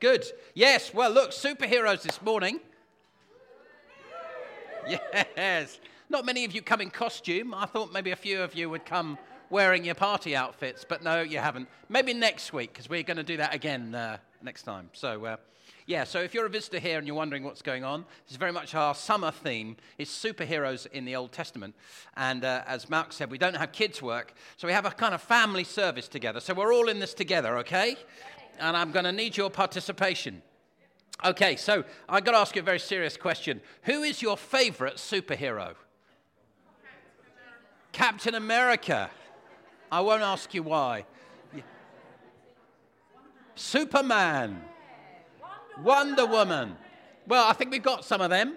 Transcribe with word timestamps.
Good. 0.00 0.26
Yes. 0.54 0.94
Well, 0.94 1.10
look, 1.10 1.30
superheroes 1.30 2.02
this 2.02 2.22
morning. 2.22 2.60
Yes. 4.88 5.80
Not 6.08 6.24
many 6.24 6.44
of 6.44 6.52
you 6.54 6.62
come 6.62 6.80
in 6.80 6.90
costume. 6.90 7.52
I 7.52 7.66
thought 7.66 7.92
maybe 7.92 8.12
a 8.12 8.16
few 8.16 8.40
of 8.40 8.54
you 8.54 8.70
would 8.70 8.86
come 8.86 9.18
wearing 9.50 9.84
your 9.84 9.94
party 9.94 10.36
outfits, 10.36 10.84
but 10.88 11.02
no, 11.02 11.20
you 11.20 11.38
haven't. 11.38 11.68
Maybe 11.88 12.14
next 12.14 12.52
week, 12.52 12.72
because 12.72 12.88
we're 12.88 13.02
going 13.02 13.16
to 13.16 13.22
do 13.22 13.38
that 13.38 13.54
again 13.54 13.94
uh, 13.94 14.18
next 14.42 14.62
time. 14.62 14.88
So, 14.92 15.24
uh, 15.24 15.36
yeah, 15.86 16.04
so 16.04 16.20
if 16.20 16.32
you're 16.32 16.46
a 16.46 16.50
visitor 16.50 16.78
here 16.78 16.98
and 16.98 17.06
you're 17.06 17.16
wondering 17.16 17.44
what's 17.44 17.62
going 17.62 17.82
on, 17.82 18.04
this 18.24 18.32
is 18.32 18.36
very 18.36 18.52
much 18.52 18.74
our 18.74 18.94
summer 18.94 19.30
theme. 19.30 19.76
It's 19.96 20.10
superheroes 20.10 20.86
in 20.86 21.06
the 21.06 21.16
Old 21.16 21.32
Testament. 21.32 21.74
And 22.16 22.44
uh, 22.44 22.62
as 22.66 22.88
Mark 22.88 23.12
said, 23.12 23.30
we 23.30 23.38
don't 23.38 23.56
have 23.56 23.72
kids' 23.72 24.00
work, 24.00 24.34
so 24.58 24.68
we 24.68 24.72
have 24.72 24.86
a 24.86 24.90
kind 24.90 25.14
of 25.14 25.22
family 25.22 25.64
service 25.64 26.06
together. 26.06 26.40
So 26.40 26.54
we're 26.54 26.72
all 26.72 26.88
in 26.88 27.00
this 27.00 27.14
together, 27.14 27.58
okay? 27.58 27.96
And 28.58 28.76
I'm 28.76 28.92
going 28.92 29.04
to 29.04 29.12
need 29.12 29.36
your 29.36 29.50
participation. 29.50 30.42
Okay, 31.24 31.56
so 31.56 31.84
I've 32.08 32.24
got 32.24 32.32
to 32.32 32.38
ask 32.38 32.54
you 32.54 32.62
a 32.62 32.64
very 32.64 32.78
serious 32.78 33.16
question. 33.16 33.60
Who 33.84 34.02
is 34.02 34.22
your 34.22 34.36
favorite 34.36 34.96
superhero? 34.96 35.74
Captain 37.92 38.34
America. 38.34 39.10
I 39.90 40.00
won't 40.00 40.22
ask 40.22 40.54
you 40.54 40.62
why. 40.62 41.06
Superman. 43.54 44.62
Wonder 45.82 46.26
Woman. 46.26 46.76
Well, 47.26 47.48
I 47.48 47.52
think 47.52 47.70
we've 47.70 47.82
got 47.82 48.04
some 48.04 48.20
of 48.20 48.30
them. 48.30 48.54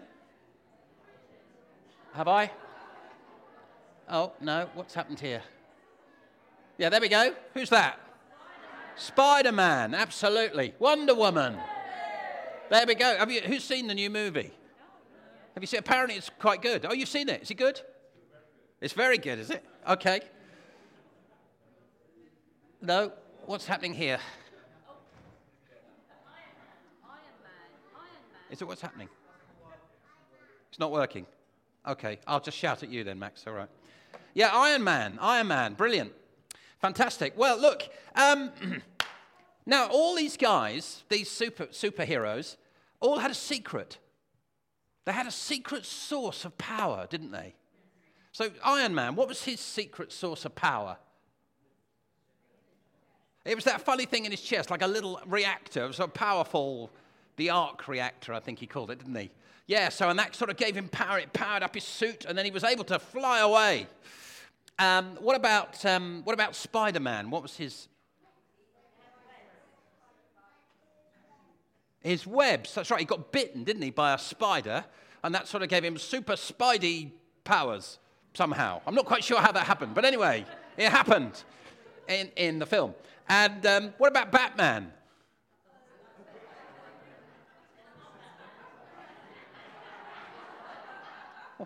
Have 2.14 2.28
I? 2.28 2.52
Oh, 4.10 4.34
no. 4.42 4.70
What's 4.76 4.94
happened 4.94 5.20
here? 5.20 5.42
Yeah, 6.78 6.90
there 6.90 7.02
we 7.02 7.10
go. 7.10 7.34
Who's 7.54 7.70
that? 7.70 8.00
Spider 8.96 9.52
Man. 9.52 9.94
Absolutely. 9.94 10.74
Wonder 10.80 11.16
Woman. 11.16 11.58
There 12.70 12.86
we 12.88 12.96
go. 12.96 13.18
Have 13.18 13.32
you, 13.32 13.42
who's 13.42 13.64
seen 13.64 13.88
the 13.88 13.96
new 13.96 14.10
movie? 14.10 14.52
Have 15.54 15.64
you 15.64 15.68
seen? 15.68 15.80
Apparently, 15.80 16.16
it's 16.16 16.30
quite 16.40 16.62
good. 16.62 16.86
Oh, 16.88 16.94
you've 16.94 17.10
seen 17.10 17.28
it. 17.28 17.42
Is 17.42 17.52
it 17.52 17.56
good? 17.56 17.82
It's 18.80 18.94
very 18.94 19.18
good, 19.18 19.40
is 19.40 19.50
it? 19.50 19.64
Okay. 19.88 20.22
No. 22.82 23.12
What's 23.46 23.66
happening 23.66 23.94
here? 23.94 24.20
Is 28.50 28.62
it 28.62 28.66
what's 28.68 28.82
happening? 28.82 29.10
It's 30.70 30.80
not 30.80 30.92
working. 30.92 31.26
Okay, 31.88 32.20
I'll 32.28 32.40
just 32.40 32.58
shout 32.58 32.84
at 32.84 32.90
you 32.90 33.04
then, 33.04 33.18
Max. 33.18 33.46
All 33.48 33.54
right. 33.54 33.70
Yeah, 34.34 34.52
Iron 34.54 34.84
Man. 34.84 35.18
Iron 35.20 35.48
Man. 35.48 35.74
Brilliant. 35.74 36.14
Fantastic. 36.82 37.38
Well, 37.38 37.60
look. 37.60 37.88
Um, 38.16 38.52
now, 39.66 39.88
all 39.88 40.16
these 40.16 40.36
guys, 40.36 41.04
these 41.10 41.30
super, 41.30 41.68
superheroes, 41.68 42.58
all 43.00 43.20
had 43.20 43.32
a 43.32 43.36
secret. 43.36 44.00
They 45.06 45.12
had 45.12 45.28
a 45.28 45.32
secret 45.32 45.86
source 45.86 46.46
of 46.46 46.58
power, 46.58 47.08
didn't 47.10 47.32
they? 47.32 47.56
So, 48.32 48.50
Iron 48.64 48.96
Man, 48.96 49.16
what 49.16 49.28
was 49.28 49.44
his 49.44 49.60
secret 49.60 50.12
source 50.12 50.46
of 50.46 50.56
power? 50.56 50.98
It 53.44 53.56
was 53.56 53.64
that 53.66 53.82
funny 53.82 54.06
thing 54.06 54.26
in 54.26 54.32
his 54.32 54.42
chest, 54.42 54.70
like 54.70 54.84
a 54.84 54.88
little 54.88 55.20
reactor. 55.26 55.84
It 55.84 55.88
was 55.88 56.00
a 56.00 56.08
powerful, 56.08 56.92
the 57.38 57.50
arc 57.50 57.88
reactor, 57.88 58.34
I 58.34 58.40
think 58.40 58.60
he 58.60 58.68
called 58.68 58.92
it, 58.92 59.00
didn't 59.00 59.16
he? 59.16 59.32
Yeah, 59.68 59.90
so, 59.90 60.10
and 60.10 60.20
that 60.20 60.36
sort 60.36 60.50
of 60.50 60.58
gave 60.58 60.76
him 60.76 60.88
power. 60.90 61.18
It 61.18 61.34
powered 61.34 61.64
up 61.64 61.74
his 61.74 61.84
suit, 61.84 62.26
and 62.26 62.38
then 62.38 62.46
he 62.46 62.52
was 62.52 62.64
able 62.64 62.84
to 62.86 63.00
fly 63.00 63.40
away. 63.40 63.88
Um, 64.80 65.18
what 65.20 65.36
about, 65.36 65.86
um, 65.86 66.22
what 66.24 66.34
about 66.34 66.56
Spider 66.56 67.00
Man? 67.00 67.30
What 67.30 67.42
was 67.44 67.56
his 67.56 67.88
his 72.02 72.26
webs. 72.26 72.74
That's 72.74 72.92
right, 72.92 73.00
he 73.00 73.06
got 73.06 73.32
bitten, 73.32 73.64
didn't 73.64 73.82
he, 73.82 73.92
by 73.92 74.14
a 74.14 74.18
spider, 74.18 74.84
and 75.24 75.34
that 75.36 75.48
sort 75.48 75.64
of 75.64 75.70
gave 75.70 75.84
him 75.84 75.98
super 75.98 76.34
spidey 76.34 77.12
powers 77.44 78.00
somehow. 78.34 78.82
I'm 78.86 78.96
not 78.96 79.06
quite 79.06 79.24
sure 79.24 79.40
how 79.40 79.52
that 79.52 79.66
happened, 79.66 79.94
but 79.94 80.04
anyway, 80.06 80.46
it 80.78 80.90
happened 80.90 81.44
in, 82.08 82.32
in 82.36 82.60
the 82.60 82.66
film. 82.66 82.96
And 83.30 83.66
um, 83.66 83.94
what 83.98 84.08
about 84.08 84.32
Batman? 84.32 84.92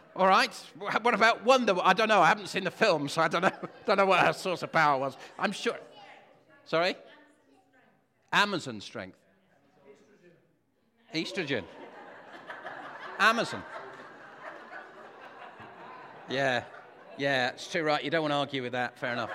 All 0.15 0.27
right. 0.27 0.53
What 0.77 1.13
about 1.13 1.43
Wonder? 1.43 1.75
I 1.81 1.93
don't 1.93 2.07
know. 2.07 2.21
I 2.21 2.27
haven't 2.27 2.47
seen 2.47 2.63
the 2.63 2.71
film, 2.71 3.07
so 3.07 3.21
I 3.21 3.27
don't 3.27 3.41
know. 3.41 3.51
Don't 3.85 3.97
know 3.97 4.05
what 4.05 4.19
her 4.19 4.33
source 4.33 4.63
of 4.63 4.71
power 4.71 4.99
was. 4.99 5.15
I'm 5.37 5.51
sure. 5.51 5.77
Sorry. 6.65 6.95
Amazon 8.33 8.81
strength. 8.81 9.17
Estrogen. 11.13 11.63
Amazon. 13.19 13.63
Yeah, 16.27 16.63
yeah, 17.17 17.49
it's 17.49 17.67
too 17.67 17.83
right. 17.83 18.03
You 18.03 18.09
don't 18.09 18.23
want 18.23 18.31
to 18.31 18.37
argue 18.37 18.63
with 18.63 18.71
that. 18.71 18.97
Fair 18.97 19.13
enough. 19.13 19.29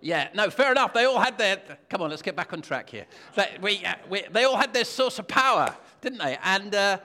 Yeah, 0.00 0.28
no, 0.34 0.48
fair 0.50 0.72
enough. 0.72 0.92
They 0.94 1.04
all 1.04 1.20
had 1.20 1.36
their. 1.38 1.60
Come 1.90 2.02
on, 2.02 2.10
let's 2.10 2.22
get 2.22 2.34
back 2.34 2.52
on 2.52 2.62
track 2.62 2.88
here. 2.88 3.06
They, 3.34 3.56
we, 3.60 3.84
uh, 3.84 3.94
we, 4.08 4.22
they 4.30 4.44
all 4.44 4.56
had 4.56 4.72
their 4.72 4.84
source 4.84 5.18
of 5.18 5.28
power, 5.28 5.74
didn't 6.00 6.18
they? 6.18 6.38
And, 6.42 6.74
uh, 6.74 6.98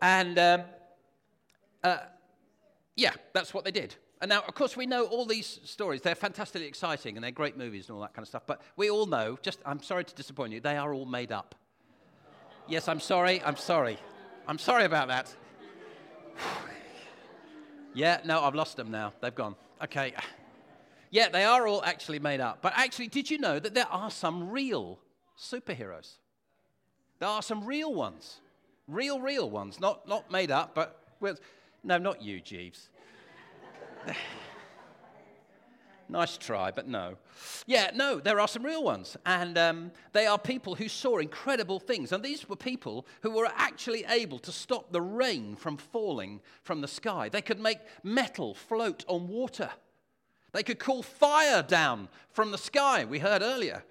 and 0.00 0.38
um, 0.38 0.62
uh, 1.84 1.98
yeah, 2.96 3.12
that's 3.32 3.54
what 3.54 3.64
they 3.64 3.70
did. 3.70 3.94
And 4.20 4.28
now, 4.28 4.42
of 4.46 4.54
course, 4.54 4.76
we 4.76 4.86
know 4.86 5.04
all 5.04 5.24
these 5.24 5.60
stories. 5.64 6.02
They're 6.02 6.14
fantastically 6.16 6.66
exciting 6.66 7.16
and 7.16 7.22
they're 7.22 7.30
great 7.30 7.56
movies 7.56 7.88
and 7.88 7.94
all 7.94 8.02
that 8.02 8.14
kind 8.14 8.24
of 8.24 8.28
stuff. 8.28 8.42
But 8.46 8.60
we 8.76 8.90
all 8.90 9.06
know, 9.06 9.38
just, 9.42 9.60
I'm 9.64 9.80
sorry 9.82 10.04
to 10.04 10.14
disappoint 10.14 10.52
you, 10.52 10.60
they 10.60 10.76
are 10.76 10.92
all 10.92 11.06
made 11.06 11.30
up. 11.30 11.54
Yes, 12.66 12.88
I'm 12.88 13.00
sorry. 13.00 13.40
I'm 13.44 13.56
sorry. 13.56 13.98
I'm 14.48 14.58
sorry 14.58 14.84
about 14.84 15.08
that. 15.08 15.34
yeah, 17.94 18.20
no, 18.24 18.42
I've 18.42 18.54
lost 18.54 18.76
them 18.76 18.90
now. 18.90 19.12
They've 19.20 19.34
gone. 19.34 19.54
Okay. 19.84 20.14
Yeah, 21.10 21.28
they 21.28 21.44
are 21.44 21.66
all 21.66 21.82
actually 21.84 22.18
made 22.18 22.40
up. 22.40 22.58
But 22.60 22.72
actually, 22.76 23.08
did 23.08 23.30
you 23.30 23.38
know 23.38 23.58
that 23.58 23.72
there 23.72 23.88
are 23.88 24.10
some 24.10 24.50
real 24.50 24.98
superheroes? 25.38 26.16
There 27.20 27.28
are 27.28 27.42
some 27.42 27.64
real 27.64 27.94
ones. 27.94 28.40
Real, 28.88 29.20
real 29.20 29.48
ones. 29.48 29.80
Not, 29.80 30.08
not 30.08 30.30
made 30.30 30.50
up, 30.50 30.74
but. 30.74 30.96
With, 31.20 31.40
no, 31.84 31.98
not 31.98 32.22
you, 32.22 32.40
Jeeves. 32.40 32.88
Nice 36.10 36.38
try, 36.38 36.70
but 36.70 36.88
no. 36.88 37.16
Yeah, 37.66 37.90
no, 37.94 38.18
there 38.18 38.40
are 38.40 38.48
some 38.48 38.64
real 38.64 38.82
ones. 38.82 39.16
And 39.26 39.58
um, 39.58 39.92
they 40.12 40.26
are 40.26 40.38
people 40.38 40.74
who 40.74 40.88
saw 40.88 41.18
incredible 41.18 41.78
things. 41.78 42.12
And 42.12 42.24
these 42.24 42.48
were 42.48 42.56
people 42.56 43.06
who 43.20 43.30
were 43.30 43.50
actually 43.54 44.06
able 44.08 44.38
to 44.40 44.52
stop 44.52 44.90
the 44.90 45.02
rain 45.02 45.54
from 45.54 45.76
falling 45.76 46.40
from 46.62 46.80
the 46.80 46.88
sky. 46.88 47.28
They 47.28 47.42
could 47.42 47.60
make 47.60 47.80
metal 48.02 48.54
float 48.54 49.04
on 49.06 49.28
water. 49.28 49.70
They 50.52 50.62
could 50.62 50.78
call 50.78 51.02
fire 51.02 51.62
down 51.62 52.08
from 52.30 52.52
the 52.52 52.58
sky, 52.58 53.04
we 53.04 53.18
heard 53.18 53.42
earlier. 53.42 53.84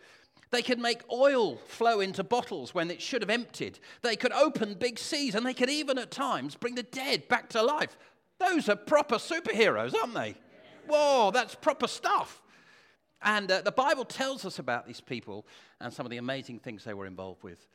They 0.49 0.61
could 0.61 0.79
make 0.79 1.01
oil 1.11 1.57
flow 1.57 1.99
into 1.99 2.23
bottles 2.23 2.73
when 2.73 2.89
it 2.89 3.01
should 3.01 3.21
have 3.21 3.29
emptied. 3.29 3.79
They 4.01 4.15
could 4.15 4.31
open 4.31 4.75
big 4.75 4.97
seas, 4.97 5.35
and 5.35 5.45
they 5.45 5.53
could 5.53 5.69
even 5.69 5.97
at 5.97 6.11
times 6.11 6.55
bring 6.55 6.75
the 6.75 6.83
dead 6.83 7.27
back 7.27 7.49
to 7.49 7.61
life. 7.61 7.97
Those 8.39 8.69
are 8.69 8.75
proper 8.75 9.15
superheroes, 9.15 9.93
aren't 9.93 10.13
they? 10.13 10.35
Whoa, 10.87 11.31
that's 11.31 11.55
proper 11.55 11.87
stuff. 11.87 12.41
And 13.21 13.51
uh, 13.51 13.61
the 13.61 13.71
Bible 13.71 14.05
tells 14.05 14.45
us 14.45 14.59
about 14.59 14.85
these 14.85 15.01
people 15.01 15.45
and 15.81 15.91
some 15.91 16.05
of 16.05 16.11
the 16.11 16.17
amazing 16.17 16.59
things 16.59 16.83
they 16.83 16.93
were 16.93 17.07
involved 17.07 17.43
with. 17.43 17.67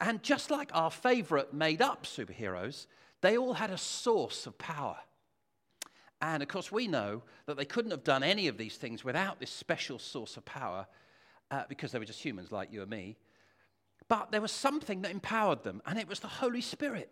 And 0.00 0.22
just 0.22 0.50
like 0.50 0.70
our 0.72 0.90
favorite 0.90 1.52
made 1.52 1.82
up 1.82 2.04
superheroes, 2.04 2.86
they 3.20 3.36
all 3.36 3.54
had 3.54 3.70
a 3.70 3.78
source 3.78 4.46
of 4.46 4.56
power. 4.58 4.96
And 6.20 6.42
of 6.42 6.48
course, 6.48 6.72
we 6.72 6.88
know 6.88 7.22
that 7.46 7.56
they 7.56 7.64
couldn't 7.64 7.90
have 7.90 8.04
done 8.04 8.22
any 8.22 8.48
of 8.48 8.58
these 8.58 8.76
things 8.76 9.04
without 9.04 9.38
this 9.38 9.50
special 9.50 9.98
source 9.98 10.36
of 10.36 10.44
power 10.44 10.86
uh, 11.50 11.64
because 11.68 11.92
they 11.92 11.98
were 11.98 12.04
just 12.04 12.24
humans 12.24 12.52
like 12.52 12.72
you 12.72 12.82
and 12.82 12.90
me. 12.90 13.16
But 14.08 14.30
there 14.30 14.40
was 14.40 14.52
something 14.52 15.02
that 15.02 15.10
empowered 15.10 15.64
them, 15.64 15.82
and 15.86 15.98
it 15.98 16.08
was 16.08 16.20
the 16.20 16.28
Holy 16.28 16.60
Spirit. 16.60 17.10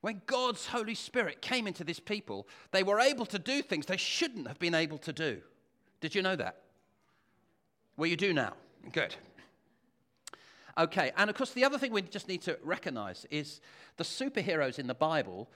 When 0.00 0.22
God's 0.26 0.66
Holy 0.66 0.94
Spirit 0.94 1.42
came 1.42 1.66
into 1.66 1.82
this 1.82 1.98
people, 1.98 2.46
they 2.70 2.84
were 2.84 3.00
able 3.00 3.26
to 3.26 3.38
do 3.38 3.62
things 3.62 3.86
they 3.86 3.96
shouldn't 3.96 4.46
have 4.46 4.58
been 4.58 4.74
able 4.74 4.98
to 4.98 5.12
do. 5.12 5.40
Did 6.00 6.14
you 6.14 6.22
know 6.22 6.36
that? 6.36 6.62
Well, 7.96 8.08
you 8.08 8.16
do 8.16 8.32
now. 8.32 8.52
Good. 8.92 9.16
Okay, 10.78 11.10
and 11.16 11.28
of 11.28 11.34
course, 11.34 11.50
the 11.50 11.64
other 11.64 11.78
thing 11.78 11.92
we 11.92 12.02
just 12.02 12.28
need 12.28 12.42
to 12.42 12.56
recognize 12.62 13.26
is 13.30 13.60
the 13.96 14.04
superheroes 14.04 14.78
in 14.78 14.86
the 14.86 14.94
Bible 14.94 15.50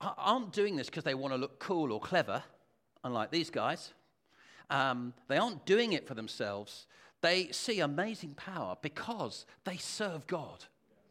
aren't 0.00 0.52
doing 0.52 0.76
this 0.76 0.88
because 0.88 1.04
they 1.04 1.14
want 1.14 1.32
to 1.32 1.38
look 1.38 1.58
cool 1.58 1.90
or 1.90 1.98
clever, 1.98 2.42
unlike 3.02 3.30
these 3.30 3.48
guys. 3.48 3.94
Um, 4.70 5.14
they 5.28 5.36
aren't 5.36 5.64
doing 5.64 5.92
it 5.92 6.06
for 6.06 6.14
themselves. 6.14 6.86
They 7.22 7.48
see 7.50 7.80
amazing 7.80 8.34
power 8.34 8.76
because 8.82 9.46
they 9.64 9.76
serve 9.76 10.26
God 10.26 10.64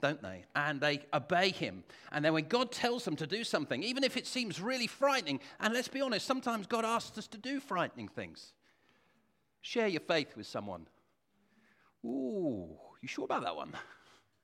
don't 0.05 0.21
they? 0.21 0.45
And 0.55 0.79
they 0.79 0.99
obey 1.13 1.49
him. 1.49 1.83
And 2.11 2.23
then 2.23 2.33
when 2.33 2.47
God 2.47 2.71
tells 2.71 3.05
them 3.05 3.15
to 3.15 3.25
do 3.25 3.43
something, 3.43 3.81
even 3.81 4.03
if 4.03 4.17
it 4.17 4.27
seems 4.27 4.61
really 4.61 4.85
frightening, 4.85 5.39
and 5.59 5.73
let's 5.73 5.87
be 5.87 5.99
honest, 5.99 6.27
sometimes 6.27 6.67
God 6.67 6.85
asks 6.85 7.17
us 7.17 7.27
to 7.29 7.39
do 7.39 7.59
frightening 7.59 8.07
things. 8.07 8.53
Share 9.61 9.87
your 9.87 10.01
faith 10.01 10.37
with 10.37 10.45
someone. 10.45 10.85
Ooh, 12.05 12.77
You 13.01 13.07
sure 13.07 13.25
about 13.25 13.43
that 13.43 13.55
one? 13.55 13.71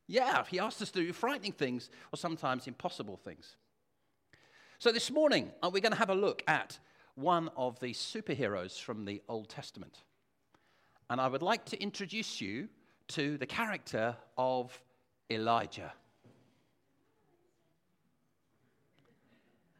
Yeah, 0.07 0.43
he 0.49 0.59
asked 0.59 0.81
us 0.81 0.91
to 0.91 0.99
do 0.99 1.13
frightening 1.13 1.51
things 1.51 1.89
or 2.11 2.17
sometimes 2.17 2.67
impossible 2.67 3.17
things. 3.17 3.55
So 4.79 4.91
this 4.91 5.11
morning, 5.11 5.51
uh, 5.61 5.69
we're 5.71 5.79
going 5.79 5.93
to 5.93 5.97
have 5.99 6.09
a 6.09 6.15
look 6.15 6.43
at 6.47 6.79
one 7.15 7.49
of 7.55 7.79
the 7.79 7.93
superheroes 7.93 8.79
from 8.79 9.05
the 9.05 9.21
Old 9.27 9.49
Testament. 9.49 10.03
And 11.09 11.19
I 11.19 11.27
would 11.27 11.41
like 11.41 11.65
to 11.65 11.81
introduce 11.81 12.39
you 12.39 12.69
to 13.09 13.37
the 13.37 13.45
character 13.45 14.15
of 14.37 14.79
Elijah. 15.29 15.91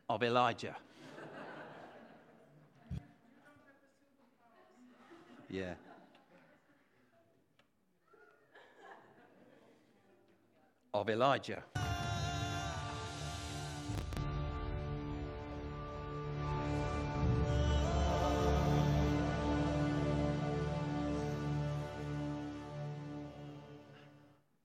Of 0.10 0.24
Elijah. 0.24 0.76
yeah. 5.50 5.76
Of 10.94 11.10
Elijah. 11.10 11.64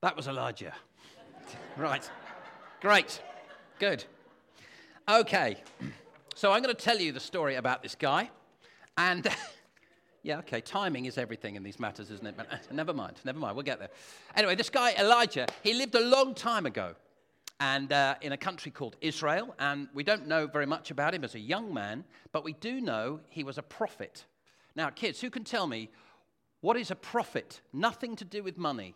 That 0.07 0.15
was 0.15 0.29
Elijah. 0.29 0.73
right. 1.77 2.09
Great. 2.81 3.21
Good. 3.81 4.05
Okay. 5.09 5.57
So 6.37 6.53
I'm 6.53 6.63
going 6.63 6.73
to 6.73 6.81
tell 6.81 7.01
you 7.01 7.11
the 7.11 7.19
story 7.19 7.57
about 7.57 7.83
this 7.83 7.97
guy. 7.97 8.31
And 8.97 9.27
yeah, 10.23 10.39
okay, 10.39 10.61
timing 10.61 11.07
is 11.07 11.19
everything 11.19 11.57
in 11.57 11.65
these 11.65 11.81
matters, 11.81 12.13
isn't 12.13 12.25
it? 12.25 12.37
But 12.37 12.47
never 12.73 12.95
mind. 12.95 13.17
Never 13.25 13.41
mind. 13.41 13.57
We'll 13.57 13.65
get 13.65 13.81
there. 13.81 13.89
Anyway, 14.37 14.55
this 14.55 14.71
guy, 14.71 14.95
Elijah, 14.97 15.49
he 15.65 15.75
lived 15.75 15.97
a 15.97 16.05
long 16.09 16.37
time 16.37 16.67
ago 16.67 16.95
and 17.59 17.93
uh, 17.93 18.15
in 18.21 18.31
a 18.31 18.37
country 18.37 18.71
called 18.71 18.95
Israel. 19.01 19.57
And 19.59 19.89
we 19.93 20.05
don't 20.05 20.29
know 20.29 20.47
very 20.47 20.67
much 20.67 20.93
about 20.93 21.15
him 21.15 21.25
as 21.25 21.35
a 21.35 21.41
young 21.41 21.75
man, 21.75 22.05
but 22.31 22.45
we 22.45 22.53
do 22.53 22.81
know 22.81 23.19
he 23.29 23.43
was 23.43 23.59
a 23.59 23.63
prophet. 23.63 24.25
Now, 24.77 24.89
kids, 24.89 25.21
who 25.21 25.31
can 25.31 25.43
tell 25.43 25.67
me 25.67 25.91
what 26.61 26.77
is 26.77 26.93
a 26.93 26.97
prophet? 26.97 27.61
Nothing 27.73 28.15
to 28.15 28.25
do 28.25 28.45
with 28.45 28.57
money. 28.57 28.95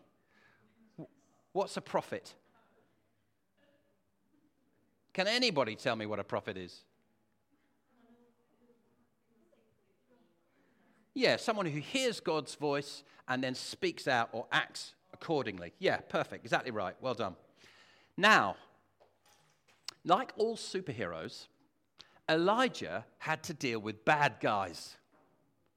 What's 1.52 1.76
a 1.76 1.80
prophet? 1.80 2.34
Can 5.12 5.26
anybody 5.26 5.74
tell 5.74 5.96
me 5.96 6.06
what 6.06 6.18
a 6.18 6.24
prophet 6.24 6.56
is? 6.56 6.84
Yeah, 11.14 11.36
someone 11.36 11.66
who 11.66 11.80
hears 11.80 12.20
God's 12.20 12.54
voice 12.54 13.02
and 13.26 13.42
then 13.42 13.54
speaks 13.54 14.06
out 14.06 14.28
or 14.32 14.46
acts 14.52 14.94
accordingly. 15.12 15.72
Yeah, 15.78 15.98
perfect. 15.98 16.44
Exactly 16.44 16.70
right. 16.70 16.94
Well 17.00 17.14
done. 17.14 17.34
Now, 18.16 18.56
like 20.04 20.32
all 20.36 20.56
superheroes, 20.56 21.46
Elijah 22.28 23.04
had 23.18 23.42
to 23.44 23.54
deal 23.54 23.80
with 23.80 24.04
bad 24.04 24.36
guys. 24.40 24.96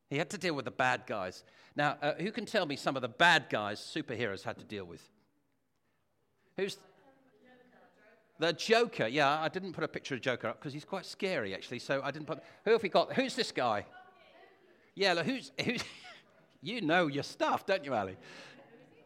He 0.10 0.18
had 0.18 0.30
to 0.30 0.38
deal 0.38 0.54
with 0.54 0.66
the 0.66 0.72
bad 0.72 1.04
guys. 1.08 1.44
Now, 1.76 1.98
uh, 2.02 2.14
who 2.20 2.32
can 2.32 2.46
tell 2.46 2.68
me 2.68 2.76
some 2.76 2.96
of 2.96 3.02
the 3.02 3.10
bad 3.10 3.48
guys 3.50 3.80
superheroes 3.80 4.44
had 4.44 4.60
to 4.60 4.64
deal 4.64 4.86
with? 4.86 5.10
Who's 6.58 6.78
the 8.40 8.54
Joker? 8.54 9.08
Yeah, 9.08 9.40
I 9.40 9.48
didn't 9.50 9.74
put 9.74 9.84
a 9.84 9.88
picture 9.88 10.16
of 10.16 10.22
Joker 10.22 10.48
up 10.48 10.60
because 10.60 10.74
he's 10.74 10.86
quite 10.86 11.06
scary, 11.06 11.54
actually. 11.54 11.80
So 11.80 12.02
I 12.04 12.12
didn't 12.12 12.28
put. 12.28 12.40
Who 12.66 12.72
have 12.72 12.84
we 12.84 12.90
got? 12.90 13.14
Who's 13.14 13.36
this 13.36 13.52
guy? 13.52 13.86
Yeah, 14.96 15.14
look, 15.14 15.26
who's 15.26 15.52
who's? 15.64 15.84
you 16.62 16.82
know 16.82 17.08
your 17.08 17.24
stuff, 17.24 17.66
don't 17.66 17.84
you, 17.84 17.94
Ali? 17.94 18.18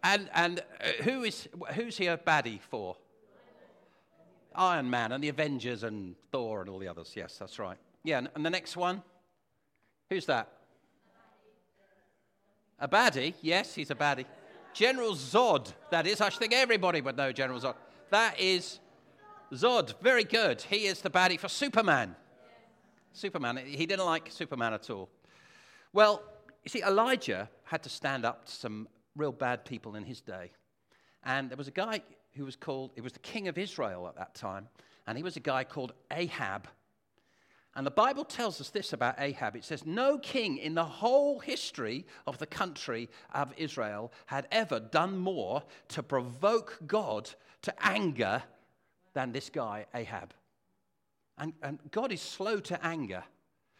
And 0.03 0.29
and 0.33 0.59
uh, 0.59 1.03
who 1.03 1.23
is 1.23 1.47
who's 1.73 1.97
he 1.97 2.07
a 2.07 2.17
baddie 2.17 2.61
for? 2.61 2.97
Iron 4.55 4.89
Man 4.89 5.11
and 5.11 5.23
the 5.23 5.29
Avengers 5.29 5.83
and 5.83 6.15
Thor 6.31 6.61
and 6.61 6.69
all 6.69 6.79
the 6.79 6.87
others. 6.87 7.13
Yes, 7.15 7.37
that's 7.37 7.59
right. 7.59 7.77
Yeah, 8.03 8.17
and, 8.17 8.29
and 8.35 8.45
the 8.45 8.49
next 8.49 8.75
one. 8.75 9.03
Who's 10.09 10.25
that? 10.25 10.49
A 12.79 12.87
baddie? 12.87 13.33
Yes, 13.41 13.75
he's 13.75 13.91
a 13.91 13.95
baddie. 13.95 14.25
General 14.77 15.13
Zod, 15.13 15.73
that 15.89 16.05
is. 16.05 16.21
I 16.21 16.29
should 16.29 16.39
think 16.39 16.53
everybody 16.53 17.01
would 17.01 17.17
know 17.17 17.31
General 17.31 17.59
Zod. 17.59 17.73
That 18.11 18.39
is 18.39 18.79
Zod. 19.51 19.99
Very 20.01 20.23
good. 20.23 20.61
He 20.61 20.85
is 20.85 21.01
the 21.01 21.09
baddie 21.09 21.39
for 21.39 21.47
Superman. 21.47 22.15
Superman. 23.11 23.57
He 23.57 23.87
didn't 23.87 24.05
like 24.05 24.29
Superman 24.29 24.75
at 24.75 24.91
all. 24.91 25.09
Well, 25.93 26.21
you 26.63 26.69
see, 26.69 26.83
Elijah 26.83 27.49
had 27.63 27.81
to 27.83 27.89
stand 27.89 28.23
up 28.23 28.45
to 28.45 28.51
some 28.51 28.87
real 29.15 29.31
bad 29.31 29.65
people 29.65 29.95
in 29.95 30.03
his 30.03 30.21
day. 30.21 30.51
And 31.23 31.49
there 31.49 31.57
was 31.57 31.67
a 31.67 31.71
guy 31.71 32.03
who 32.35 32.45
was 32.45 32.55
called, 32.55 32.91
it 32.95 33.01
was 33.01 33.13
the 33.13 33.19
king 33.19 33.47
of 33.47 33.57
Israel 33.57 34.07
at 34.07 34.15
that 34.17 34.35
time, 34.35 34.67
and 35.07 35.17
he 35.17 35.23
was 35.23 35.37
a 35.37 35.39
guy 35.39 35.63
called 35.63 35.93
Ahab. 36.11 36.67
And 37.77 37.85
the 37.85 37.91
Bible 37.91 38.25
tells 38.25 38.59
us 38.59 38.71
this 38.71 38.91
about 38.91 39.19
Ahab. 39.19 39.55
It 39.55 39.63
says, 39.63 39.85
No 39.85 40.17
king 40.17 40.57
in 40.57 40.73
the 40.73 40.83
whole 40.83 41.37
history 41.37 42.07
of 42.25 42.39
the 42.39 42.47
country 42.47 43.07
of 43.35 43.53
Israel 43.55 44.11
had 44.25 44.47
ever 44.51 44.79
done 44.79 45.15
more 45.15 45.61
to 45.89 46.01
provoke 46.01 46.79
God 46.87 47.29
to 47.61 47.73
anger 47.79 48.41
than 49.13 49.31
this 49.31 49.51
guy, 49.51 49.85
Ahab. 49.93 50.33
And, 51.37 51.53
and 51.61 51.77
God 51.91 52.11
is 52.11 52.19
slow 52.19 52.59
to 52.61 52.83
anger. 52.83 53.23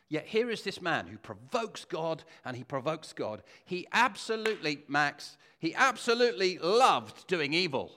Yet 0.10 0.28
here 0.28 0.52
is 0.52 0.62
this 0.62 0.80
man 0.80 1.08
who 1.08 1.18
provokes 1.18 1.84
God 1.84 2.24
and 2.46 2.56
he 2.56 2.64
provokes 2.64 3.14
God. 3.14 3.42
He 3.66 3.88
absolutely, 3.92 4.84
Max, 4.88 5.38
he 5.58 5.74
absolutely 5.74 6.60
loved 6.60 7.26
doing 7.26 7.56
evil. 7.56 7.92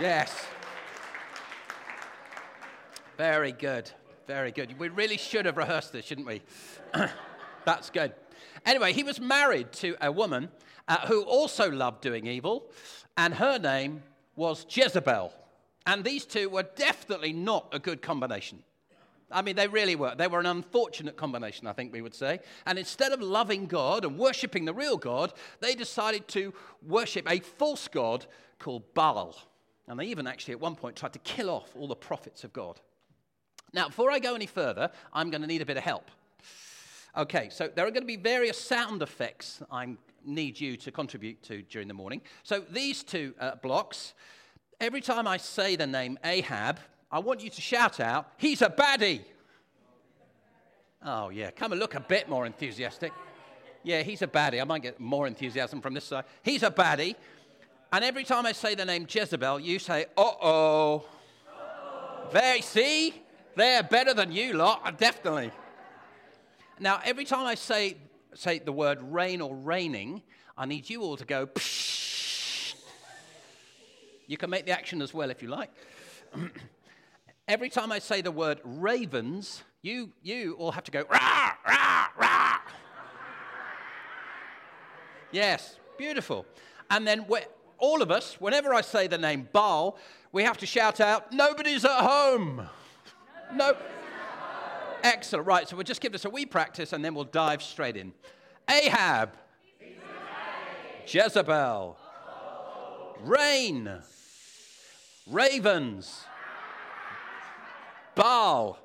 Yes. 0.00 0.46
Very 3.16 3.52
good. 3.52 3.90
Very 4.26 4.50
good. 4.50 4.76
We 4.78 4.88
really 4.88 5.16
should 5.16 5.46
have 5.46 5.56
rehearsed 5.56 5.92
this, 5.92 6.04
shouldn't 6.04 6.26
we? 6.26 6.42
That's 7.64 7.90
good. 7.90 8.12
Anyway, 8.66 8.92
he 8.92 9.04
was 9.04 9.20
married 9.20 9.70
to 9.72 9.96
a 10.00 10.10
woman 10.10 10.48
uh, 10.88 11.06
who 11.06 11.22
also 11.22 11.70
loved 11.70 12.00
doing 12.00 12.26
evil, 12.26 12.70
and 13.16 13.34
her 13.34 13.58
name 13.58 14.02
was 14.34 14.66
Jezebel. 14.68 15.32
And 15.86 16.02
these 16.02 16.24
two 16.24 16.48
were 16.48 16.64
definitely 16.64 17.32
not 17.32 17.68
a 17.72 17.78
good 17.78 18.02
combination. 18.02 18.64
I 19.30 19.42
mean, 19.42 19.54
they 19.54 19.68
really 19.68 19.96
were. 19.96 20.14
They 20.16 20.26
were 20.26 20.40
an 20.40 20.46
unfortunate 20.46 21.16
combination, 21.16 21.66
I 21.66 21.72
think 21.72 21.92
we 21.92 22.02
would 22.02 22.14
say. 22.14 22.40
And 22.66 22.78
instead 22.78 23.12
of 23.12 23.20
loving 23.20 23.66
God 23.66 24.04
and 24.04 24.18
worshipping 24.18 24.64
the 24.64 24.74
real 24.74 24.96
God, 24.96 25.32
they 25.60 25.74
decided 25.74 26.26
to 26.28 26.52
worship 26.82 27.30
a 27.30 27.38
false 27.40 27.86
God 27.86 28.26
called 28.58 28.92
Baal. 28.94 29.36
And 29.86 30.00
they 30.00 30.06
even 30.06 30.26
actually, 30.26 30.52
at 30.52 30.60
one 30.60 30.76
point, 30.76 30.96
tried 30.96 31.12
to 31.12 31.18
kill 31.20 31.50
off 31.50 31.74
all 31.76 31.88
the 31.88 31.96
prophets 31.96 32.44
of 32.44 32.52
God. 32.52 32.80
Now, 33.72 33.88
before 33.88 34.10
I 34.10 34.18
go 34.18 34.34
any 34.34 34.46
further, 34.46 34.90
I'm 35.12 35.30
going 35.30 35.42
to 35.42 35.46
need 35.46 35.62
a 35.62 35.66
bit 35.66 35.76
of 35.76 35.82
help. 35.82 36.10
Okay, 37.16 37.48
so 37.50 37.68
there 37.68 37.86
are 37.86 37.90
going 37.90 38.02
to 38.02 38.06
be 38.06 38.16
various 38.16 38.58
sound 38.58 39.02
effects 39.02 39.62
I 39.70 39.96
need 40.24 40.58
you 40.58 40.76
to 40.78 40.90
contribute 40.90 41.42
to 41.44 41.62
during 41.62 41.88
the 41.88 41.94
morning. 41.94 42.22
So 42.42 42.60
these 42.70 43.02
two 43.02 43.34
uh, 43.38 43.56
blocks, 43.56 44.14
every 44.80 45.00
time 45.00 45.26
I 45.28 45.36
say 45.36 45.76
the 45.76 45.86
name 45.86 46.18
Ahab, 46.24 46.78
I 47.10 47.18
want 47.18 47.42
you 47.42 47.50
to 47.50 47.60
shout 47.60 48.00
out, 48.00 48.30
He's 48.36 48.62
a 48.62 48.70
baddie. 48.70 49.22
Oh, 51.04 51.28
yeah, 51.28 51.50
come 51.50 51.72
and 51.72 51.80
look 51.80 51.94
a 51.94 52.00
bit 52.00 52.28
more 52.28 52.46
enthusiastic. 52.46 53.12
Yeah, 53.82 54.02
he's 54.02 54.22
a 54.22 54.26
baddie. 54.26 54.60
I 54.60 54.64
might 54.64 54.82
get 54.82 54.98
more 54.98 55.26
enthusiasm 55.26 55.82
from 55.82 55.92
this 55.92 56.04
side. 56.04 56.24
He's 56.42 56.62
a 56.62 56.70
baddie. 56.70 57.14
And 57.92 58.04
every 58.04 58.24
time 58.24 58.46
I 58.46 58.52
say 58.52 58.74
the 58.74 58.84
name 58.84 59.06
Jezebel, 59.08 59.60
you 59.60 59.78
say, 59.78 60.06
uh 60.16 60.32
oh. 60.42 61.04
Very, 62.32 62.60
see? 62.62 63.14
They're 63.56 63.82
better 63.82 64.14
than 64.14 64.32
you 64.32 64.54
lot, 64.54 64.98
definitely. 64.98 65.52
Now, 66.80 67.00
every 67.04 67.24
time 67.24 67.46
I 67.46 67.54
say, 67.54 67.96
say 68.34 68.58
the 68.58 68.72
word 68.72 68.98
rain 69.00 69.40
or 69.40 69.54
raining, 69.54 70.22
I 70.56 70.66
need 70.66 70.90
you 70.90 71.02
all 71.02 71.16
to 71.16 71.24
go, 71.24 71.46
Psh. 71.46 72.74
You 74.26 74.36
can 74.36 74.50
make 74.50 74.66
the 74.66 74.72
action 74.72 75.02
as 75.02 75.12
well 75.12 75.30
if 75.30 75.42
you 75.42 75.48
like. 75.48 75.70
every 77.48 77.68
time 77.68 77.92
I 77.92 77.98
say 77.98 78.22
the 78.22 78.30
word 78.30 78.60
ravens, 78.64 79.62
you, 79.82 80.12
you 80.22 80.54
all 80.58 80.72
have 80.72 80.84
to 80.84 80.90
go, 80.90 81.04
rah, 81.10 81.52
rah, 81.66 82.06
rah. 82.18 82.58
yes, 85.30 85.78
beautiful. 85.98 86.46
And 86.90 87.06
then 87.06 87.26
all 87.78 88.02
of 88.02 88.10
us, 88.10 88.40
whenever 88.40 88.74
I 88.74 88.80
say 88.80 89.06
the 89.06 89.18
name 89.18 89.48
Baal, 89.52 89.98
we 90.32 90.42
have 90.42 90.58
to 90.58 90.66
shout 90.66 91.00
out, 91.00 91.32
Nobody's 91.32 91.84
at 91.84 92.00
home. 92.00 92.68
No. 93.54 93.76
Excellent. 95.02 95.46
Right, 95.46 95.68
so 95.68 95.76
we'll 95.76 95.84
just 95.84 96.00
give 96.00 96.12
this 96.12 96.24
a 96.24 96.30
wee 96.30 96.46
practice 96.46 96.92
and 96.92 97.04
then 97.04 97.14
we'll 97.14 97.24
dive 97.24 97.62
straight 97.62 97.96
in. 97.96 98.12
Ahab. 98.68 99.34
Jezebel. 101.06 101.96
Rain. 103.22 103.90
Ravens. 105.26 106.24
Baal. 108.14 108.78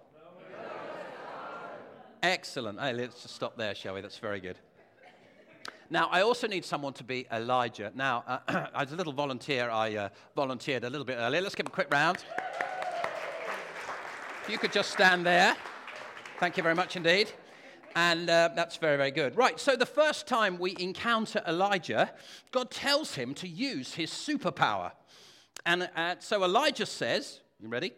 Excellent. 2.21 2.79
Hey, 2.79 2.93
let's 2.93 3.21
just 3.21 3.35
stop 3.35 3.57
there, 3.57 3.73
shall 3.73 3.93
we? 3.93 4.01
That's 4.01 4.17
very 4.17 4.41
good. 4.41 4.57
Now, 5.89 6.07
I 6.11 6.21
also 6.21 6.47
need 6.47 6.65
someone 6.65 6.93
to 6.93 7.03
be 7.03 7.25
Elijah. 7.31 7.91
Now, 7.95 8.23
uh, 8.27 8.67
as 8.75 8.91
a 8.91 8.95
little 8.95 9.13
volunteer, 9.13 9.69
I 9.69 9.95
uh, 9.95 10.09
volunteered 10.35 10.83
a 10.83 10.89
little 10.89 11.05
bit 11.05 11.17
earlier. 11.17 11.41
Let's 11.41 11.55
give 11.55 11.65
a 11.67 11.71
quick 11.71 11.91
round. 11.91 12.23
If 14.43 14.49
you 14.49 14.57
could 14.57 14.71
just 14.71 14.91
stand 14.91 15.25
there. 15.25 15.55
Thank 16.39 16.57
you 16.57 16.63
very 16.63 16.75
much 16.75 16.95
indeed. 16.95 17.31
And 17.95 18.29
uh, 18.29 18.49
that's 18.55 18.77
very, 18.77 18.97
very 18.97 19.11
good. 19.11 19.35
Right, 19.35 19.59
so 19.59 19.75
the 19.75 19.85
first 19.85 20.27
time 20.27 20.57
we 20.59 20.75
encounter 20.79 21.41
Elijah, 21.47 22.11
God 22.51 22.71
tells 22.71 23.15
him 23.15 23.33
to 23.35 23.47
use 23.47 23.93
his 23.93 24.11
superpower. 24.11 24.91
And 25.65 25.89
uh, 25.95 26.15
so 26.19 26.43
Elijah 26.43 26.85
says, 26.85 27.41
You 27.59 27.67
ready? 27.67 27.93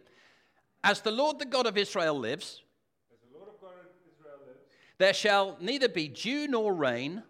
As 0.84 1.02
the 1.02 1.12
Lord, 1.12 1.40
the 1.40 1.46
God 1.46 1.68
of 1.68 1.78
Israel, 1.78 2.18
lives, 2.18 2.64
As 3.12 3.20
the 3.20 3.38
Lord 3.38 3.50
of 3.50 3.62
God 3.62 3.74
of 3.74 3.86
Israel 4.18 4.38
lives, 4.48 4.62
there 4.98 5.14
shall 5.14 5.58
neither 5.60 5.90
be 5.90 6.08
dew 6.08 6.48
nor 6.48 6.74
rain, 6.74 7.22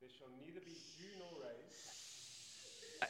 there 0.00 0.10
shall 0.16 0.28
neither 0.44 0.60
be 0.60 0.72
dew 0.98 1.18
nor 1.18 1.28
rain, 1.42 3.08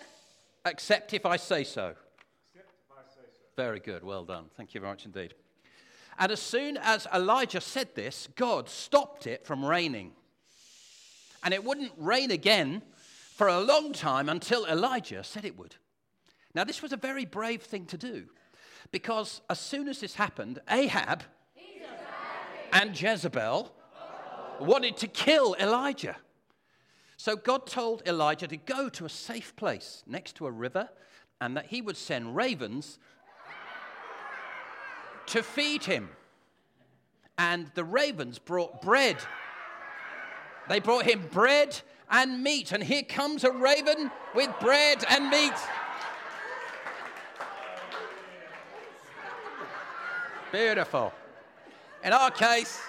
except 0.67 1.15
if 1.15 1.25
I 1.25 1.37
say 1.37 1.65
so. 1.65 1.95
I 1.95 3.03
say 3.09 3.23
so. 3.33 3.45
Very 3.57 3.81
good. 3.81 4.03
Well 4.05 4.25
done. 4.25 4.47
Thank 4.57 4.75
you 4.75 4.81
very 4.81 4.93
much 4.93 5.07
indeed. 5.07 5.35
And 6.19 6.33
as 6.33 6.41
soon 6.41 6.77
as 6.79 7.07
Elijah 7.15 7.61
said 7.61 7.95
this, 7.95 8.29
God 8.37 8.69
stopped 8.69 9.27
it 9.27 9.47
from 9.47 9.65
raining. 9.65 10.13
And 11.43 11.55
it 11.55 11.63
wouldn't 11.63 11.93
rain 11.97 12.31
again 12.31 12.83
for 13.35 13.49
a 13.49 13.61
long 13.61 13.93
time 13.93 14.29
until 14.29 14.67
Elijah 14.67 15.23
said 15.23 15.45
it 15.45 15.59
would. 15.59 15.77
Now, 16.55 16.65
this 16.65 16.81
was 16.81 16.93
a 16.93 16.97
very 16.97 17.27
brave 17.27 17.63
thing 17.63 17.85
to 17.87 17.99
do 17.99 18.25
because 18.91 19.43
as 19.51 19.61
soon 19.61 19.89
as 19.89 20.01
this 20.01 20.15
happened, 20.15 20.59
Ahab 20.71 21.23
and 22.73 23.01
Jezebel 23.01 23.73
wanted 24.61 24.97
to 24.99 25.07
kill 25.07 25.55
Elijah. 25.61 26.17
So 27.17 27.35
God 27.37 27.67
told 27.67 28.03
Elijah 28.07 28.47
to 28.47 28.57
go 28.57 28.89
to 28.91 29.05
a 29.05 29.09
safe 29.09 29.57
place 29.57 30.03
next 30.07 30.37
to 30.37 30.47
a 30.47 30.51
river 30.51 30.89
and 31.41 31.57
that 31.57 31.67
he 31.67 31.81
would 31.81 31.97
send 31.97 32.37
ravens 32.37 32.99
to 35.27 35.43
feed 35.43 35.85
him. 35.85 36.11
And 37.39 37.71
the 37.75 37.85
ravens 37.85 38.39
brought 38.39 38.81
bread. 38.81 39.17
They 40.69 40.81
brought 40.81 41.05
him 41.05 41.27
bread 41.31 41.81
and 42.11 42.43
meat. 42.43 42.73
And 42.73 42.83
here 42.83 43.03
comes 43.03 43.45
a 43.45 43.51
raven 43.51 44.11
with 44.35 44.51
bread 44.61 45.05
and 45.09 45.29
meat. 45.29 45.53
Beautiful. 50.53 51.13
In 52.05 52.13
our 52.13 52.31
case, 52.31 52.81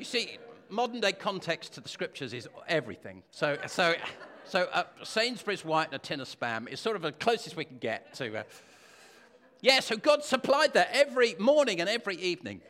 you 0.00 0.06
see, 0.06 0.38
modern 0.70 1.00
day 1.00 1.12
context 1.12 1.74
to 1.74 1.80
the 1.80 1.88
scriptures 1.88 2.32
is 2.32 2.48
everything. 2.66 3.22
So, 3.30 3.58
so, 3.66 3.94
so 4.44 4.66
uh, 4.72 4.84
Sainsbury's 5.04 5.64
white 5.64 5.88
and 5.88 5.94
a 5.94 5.98
tin 5.98 6.20
of 6.20 6.28
spam 6.28 6.68
is 6.68 6.80
sort 6.80 6.96
of 6.96 7.02
the 7.02 7.12
closest 7.12 7.54
we 7.54 7.66
can 7.66 7.78
get 7.78 8.14
to. 8.14 8.38
Uh, 8.38 8.42
yeah, 9.60 9.80
so 9.80 9.96
God 9.96 10.24
supplied 10.24 10.72
that 10.72 10.88
every 10.92 11.34
morning 11.38 11.80
and 11.80 11.88
every 11.88 12.16
evening. 12.16 12.62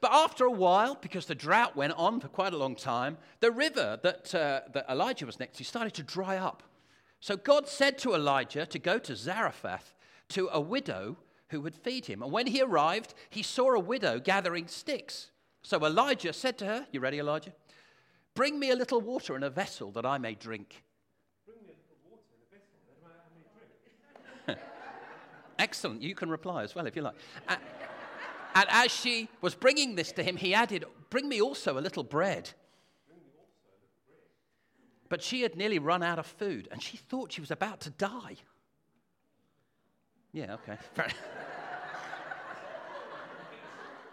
But 0.00 0.12
after 0.12 0.46
a 0.46 0.50
while, 0.50 0.96
because 0.98 1.26
the 1.26 1.34
drought 1.34 1.76
went 1.76 1.92
on 1.92 2.20
for 2.20 2.28
quite 2.28 2.54
a 2.54 2.56
long 2.56 2.74
time, 2.74 3.18
the 3.40 3.50
river 3.50 3.98
that, 4.02 4.34
uh, 4.34 4.60
that 4.72 4.86
Elijah 4.88 5.26
was 5.26 5.38
next 5.38 5.58
to 5.58 5.64
started 5.64 5.92
to 5.94 6.02
dry 6.02 6.38
up. 6.38 6.62
So 7.20 7.36
God 7.36 7.68
said 7.68 7.98
to 7.98 8.14
Elijah 8.14 8.64
to 8.64 8.78
go 8.78 8.98
to 8.98 9.14
Zarephath 9.14 9.94
to 10.30 10.48
a 10.50 10.60
widow 10.60 11.18
who 11.50 11.60
would 11.60 11.74
feed 11.74 12.06
him. 12.06 12.22
And 12.22 12.32
when 12.32 12.46
he 12.46 12.62
arrived, 12.62 13.12
he 13.28 13.42
saw 13.42 13.74
a 13.74 13.78
widow 13.78 14.20
gathering 14.20 14.68
sticks. 14.68 15.30
So 15.68 15.84
Elijah 15.84 16.32
said 16.32 16.56
to 16.58 16.64
her, 16.64 16.86
You 16.92 17.00
ready, 17.00 17.18
Elijah? 17.18 17.52
Bring 18.34 18.58
me 18.58 18.70
a 18.70 18.74
little 18.74 19.02
water 19.02 19.36
in 19.36 19.42
a 19.42 19.50
vessel 19.50 19.90
that 19.92 20.06
I 20.06 20.16
may 20.16 20.34
drink. 20.34 20.82
Bring 21.44 21.58
me 21.66 21.74
a 21.74 21.76
little 21.76 22.10
water 22.10 22.24
in 22.32 22.40
a 22.40 22.56
vessel 22.56 22.80
that 22.96 23.12
I 24.46 24.54
may 24.54 24.56
drink. 24.56 24.60
Excellent. 25.58 26.00
You 26.00 26.14
can 26.14 26.30
reply 26.30 26.62
as 26.62 26.74
well 26.74 26.86
if 26.86 26.96
you 26.96 27.02
like. 27.02 27.16
And, 27.48 27.60
and 28.54 28.66
as 28.70 28.90
she 28.90 29.28
was 29.42 29.54
bringing 29.54 29.94
this 29.94 30.10
to 30.12 30.22
him, 30.22 30.38
he 30.38 30.54
added, 30.54 30.86
Bring 31.10 31.28
me 31.28 31.42
also 31.42 31.78
a 31.78 31.82
little 31.82 32.02
bread. 32.02 32.48
But 35.10 35.22
she 35.22 35.42
had 35.42 35.54
nearly 35.54 35.78
run 35.78 36.02
out 36.02 36.18
of 36.18 36.24
food 36.24 36.68
and 36.72 36.82
she 36.82 36.96
thought 36.96 37.32
she 37.32 37.42
was 37.42 37.50
about 37.50 37.80
to 37.80 37.90
die. 37.90 38.36
Yeah, 40.32 40.54
okay. 40.54 40.78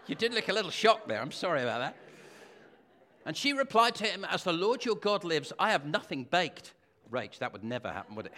you 0.06 0.14
did 0.14 0.32
look 0.34 0.48
a 0.48 0.52
little 0.52 0.70
shocked 0.70 1.08
there. 1.08 1.20
I'm 1.20 1.32
sorry 1.32 1.62
about 1.62 1.80
that. 1.80 1.96
And 3.24 3.36
she 3.36 3.52
replied 3.52 3.94
to 3.96 4.04
him, 4.04 4.24
As 4.24 4.44
the 4.44 4.52
Lord 4.52 4.84
your 4.84 4.96
God 4.96 5.24
lives, 5.24 5.52
I 5.58 5.72
have 5.72 5.84
nothing 5.84 6.24
baked. 6.24 6.74
Rach, 7.10 7.38
that 7.38 7.52
would 7.52 7.64
never 7.64 7.92
happen, 7.92 8.14
would 8.14 8.26
it? 8.26 8.32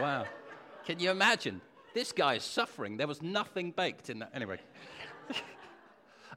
wow. 0.00 0.26
Can 0.84 1.00
you 1.00 1.10
imagine? 1.10 1.60
This 1.94 2.12
guy 2.12 2.34
is 2.34 2.44
suffering. 2.44 2.96
There 2.96 3.08
was 3.08 3.20
nothing 3.20 3.72
baked 3.72 4.10
in 4.10 4.20
that. 4.20 4.30
Anyway. 4.34 4.58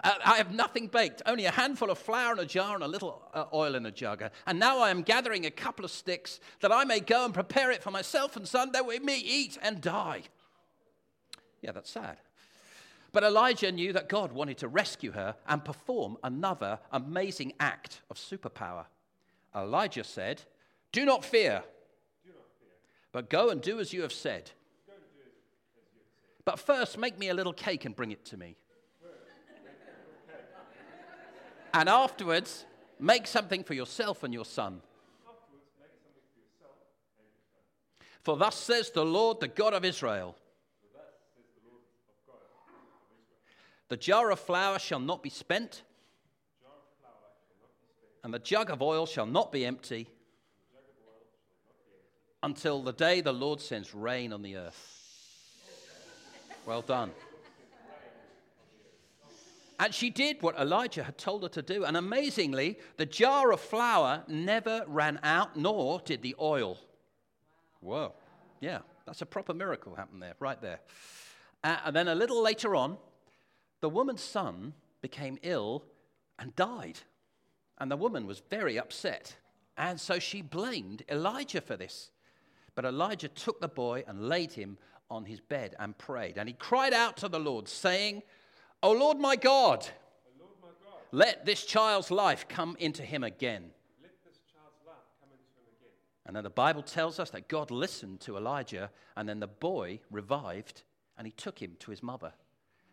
Uh, 0.04 0.14
I 0.26 0.38
have 0.38 0.54
nothing 0.54 0.88
baked, 0.88 1.22
only 1.26 1.46
a 1.46 1.52
handful 1.52 1.92
of 1.92 2.00
flour 2.00 2.34
in 2.34 2.40
a 2.40 2.46
jar 2.46 2.76
and 2.76 2.84
a 2.84 2.88
little 2.88 3.22
uh, 3.34 3.46
oil 3.54 3.76
in 3.76 3.86
a 3.86 3.92
jug. 3.92 4.24
And 4.48 4.60
now 4.60 4.80
I 4.80 4.90
am 4.90 5.04
gathering 5.04 5.46
a 5.46 5.52
couple 5.52 5.86
of 5.86 5.92
sticks 5.92 6.40
that 6.62 6.72
I 6.72 6.86
may 6.86 7.00
go 7.00 7.26
and 7.26 7.34
prepare 7.34 7.72
it 7.72 7.84
for 7.84 7.92
myself 7.92 8.36
and 8.36 8.48
son, 8.48 8.72
that 8.72 8.88
we 8.88 9.00
may 9.00 9.20
eat 9.20 9.58
and 9.62 9.80
die. 9.80 10.24
Yeah, 11.62 11.72
that's 11.72 11.92
sad. 11.92 12.18
But 13.12 13.24
Elijah 13.24 13.72
knew 13.72 13.94
that 13.94 14.10
God 14.10 14.32
wanted 14.32 14.58
to 14.60 14.68
rescue 14.68 15.12
her 15.12 15.36
and 15.48 15.64
perform 15.64 16.18
another 16.24 16.80
amazing 16.92 17.54
act 17.60 18.02
of 18.10 18.18
superpower. 18.18 18.86
Elijah 19.56 20.04
said, 20.04 20.42
Do 20.92 21.06
not 21.06 21.26
fear, 21.26 21.64
but 23.12 23.30
go 23.30 23.50
and 23.50 23.62
do 23.62 23.80
as 23.80 23.92
you 23.92 24.02
have 24.02 24.14
said. 24.14 24.52
But 26.46 26.60
first, 26.60 26.98
make 26.98 27.20
me 27.20 27.30
a 27.30 27.34
little 27.34 27.54
cake 27.54 27.86
and 27.86 27.96
bring 27.96 28.12
it 28.12 28.26
to 28.26 28.38
me. 28.38 28.56
And 31.74 31.88
afterwards, 31.88 32.66
make 33.00 33.28
something 33.28 33.64
for 33.64 33.74
yourself 33.74 34.24
and 34.24 34.34
your 34.34 34.46
son. 34.46 34.82
For 38.24 38.38
thus 38.38 38.56
says 38.56 38.92
the 38.92 39.06
Lord, 39.06 39.40
the 39.40 39.48
God 39.48 39.74
of 39.74 39.84
Israel 39.84 40.36
the 43.92 43.98
jar 43.98 44.32
of 44.32 44.40
flour 44.40 44.80
shall 44.80 45.02
not 45.02 45.22
be 45.22 45.30
spent, 45.30 45.84
and 48.24 48.34
the 48.34 48.40
jug 48.40 48.70
of 48.70 48.82
oil 48.82 49.06
shall 49.06 49.26
not 49.26 49.52
be 49.52 49.66
empty, 49.66 50.08
until 52.42 52.82
the 52.82 52.94
day 52.94 53.20
the 53.20 53.34
Lord 53.34 53.60
sends 53.60 53.94
rain 53.94 54.32
on 54.32 54.44
the 54.44 54.56
earth. 54.56 55.02
Well 56.66 56.82
done. 56.82 57.12
And 59.82 59.96
she 59.96 60.12
did 60.12 60.44
what 60.44 60.60
Elijah 60.60 61.02
had 61.02 61.18
told 61.18 61.42
her 61.42 61.50
to 61.50 61.64
do. 61.64 61.86
And 61.86 61.98
amazingly, 61.98 62.78
the 62.98 63.06
jar 63.08 63.52
of 63.52 63.60
flour 63.60 64.24
never 64.28 64.84
ran 64.86 65.20
out, 65.24 65.58
nor 65.58 66.00
did 66.06 66.22
the 66.22 66.36
oil. 66.40 66.78
Whoa. 67.80 68.14
Yeah, 68.60 68.82
that's 69.08 69.24
a 69.24 69.26
proper 69.26 69.56
miracle 69.56 69.96
happened 69.96 70.22
there, 70.22 70.36
right 70.40 70.62
there. 70.62 70.82
Uh, 71.64 71.78
and 71.86 71.96
then 71.96 72.10
a 72.10 72.14
little 72.14 72.44
later 72.44 72.76
on, 72.76 72.96
the 73.80 73.90
woman's 73.90 74.22
son 74.22 74.74
became 75.02 75.40
ill 75.42 75.84
and 76.38 76.56
died. 76.56 77.00
And 77.80 77.90
the 77.90 77.98
woman 77.98 78.28
was 78.28 78.44
very 78.52 78.78
upset. 78.78 79.36
And 79.78 80.00
so 80.00 80.20
she 80.20 80.44
blamed 80.44 81.02
Elijah 81.10 81.60
for 81.62 81.76
this. 81.76 82.12
But 82.76 82.86
Elijah 82.86 83.30
took 83.30 83.60
the 83.60 83.68
boy 83.68 84.04
and 84.08 84.30
laid 84.30 84.52
him 84.52 84.78
on 85.10 85.26
his 85.26 85.40
bed 85.40 85.76
and 85.80 85.98
prayed. 85.98 86.38
And 86.38 86.48
he 86.48 86.54
cried 86.54 86.94
out 86.94 87.18
to 87.18 87.28
the 87.28 87.40
Lord, 87.40 87.68
saying, 87.68 88.22
O 88.84 88.92
Lord 88.92 89.20
my 89.20 89.36
God, 89.36 89.88
Lord 90.40 90.52
my 90.62 90.70
God, 90.84 91.00
let 91.12 91.46
this 91.46 91.66
child's 91.66 92.10
life 92.10 92.48
come 92.48 92.76
into 92.80 93.04
him 93.04 93.24
again. 93.24 93.70
let 94.02 94.12
this 94.26 94.40
child's 94.52 94.80
life 94.86 94.96
come 95.20 95.30
into 95.32 95.44
him 95.56 95.68
again. 95.80 95.94
And 96.26 96.36
then 96.36 96.44
the 96.44 96.50
Bible 96.50 96.82
tells 96.82 97.20
us 97.20 97.30
that 97.32 97.48
God 97.48 97.70
listened 97.70 98.22
to 98.22 98.38
Elijah, 98.38 98.90
and 99.16 99.30
then 99.30 99.40
the 99.40 99.48
boy 99.48 100.00
revived, 100.10 100.84
and 101.18 101.28
he 101.28 101.32
took 101.32 101.62
him 101.62 101.76
to 101.80 101.92
his 101.92 102.02
mother. 102.02 102.34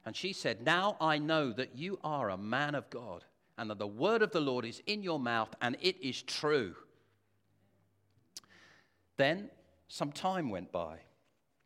And 0.04 0.14
she 0.14 0.33
said, 0.33 0.64
Now 0.64 0.97
I 1.00 1.18
know 1.18 1.52
that 1.52 1.76
you 1.76 1.99
are 2.04 2.30
a 2.30 2.37
man 2.37 2.75
of 2.75 2.90
God, 2.90 3.25
and 3.57 3.71
that 3.71 3.78
the 3.78 3.87
word 3.87 4.23
of 4.23 4.30
the 4.30 4.40
Lord 4.40 4.64
is 4.64 4.83
in 4.87 5.02
your 5.02 5.18
mouth, 5.18 5.54
and 5.62 5.76
it 5.80 5.97
is 6.00 6.23
true. 6.23 6.75
Then 9.16 9.50
some 9.88 10.12
time 10.12 10.50
went 10.50 10.71
by. 10.71 10.99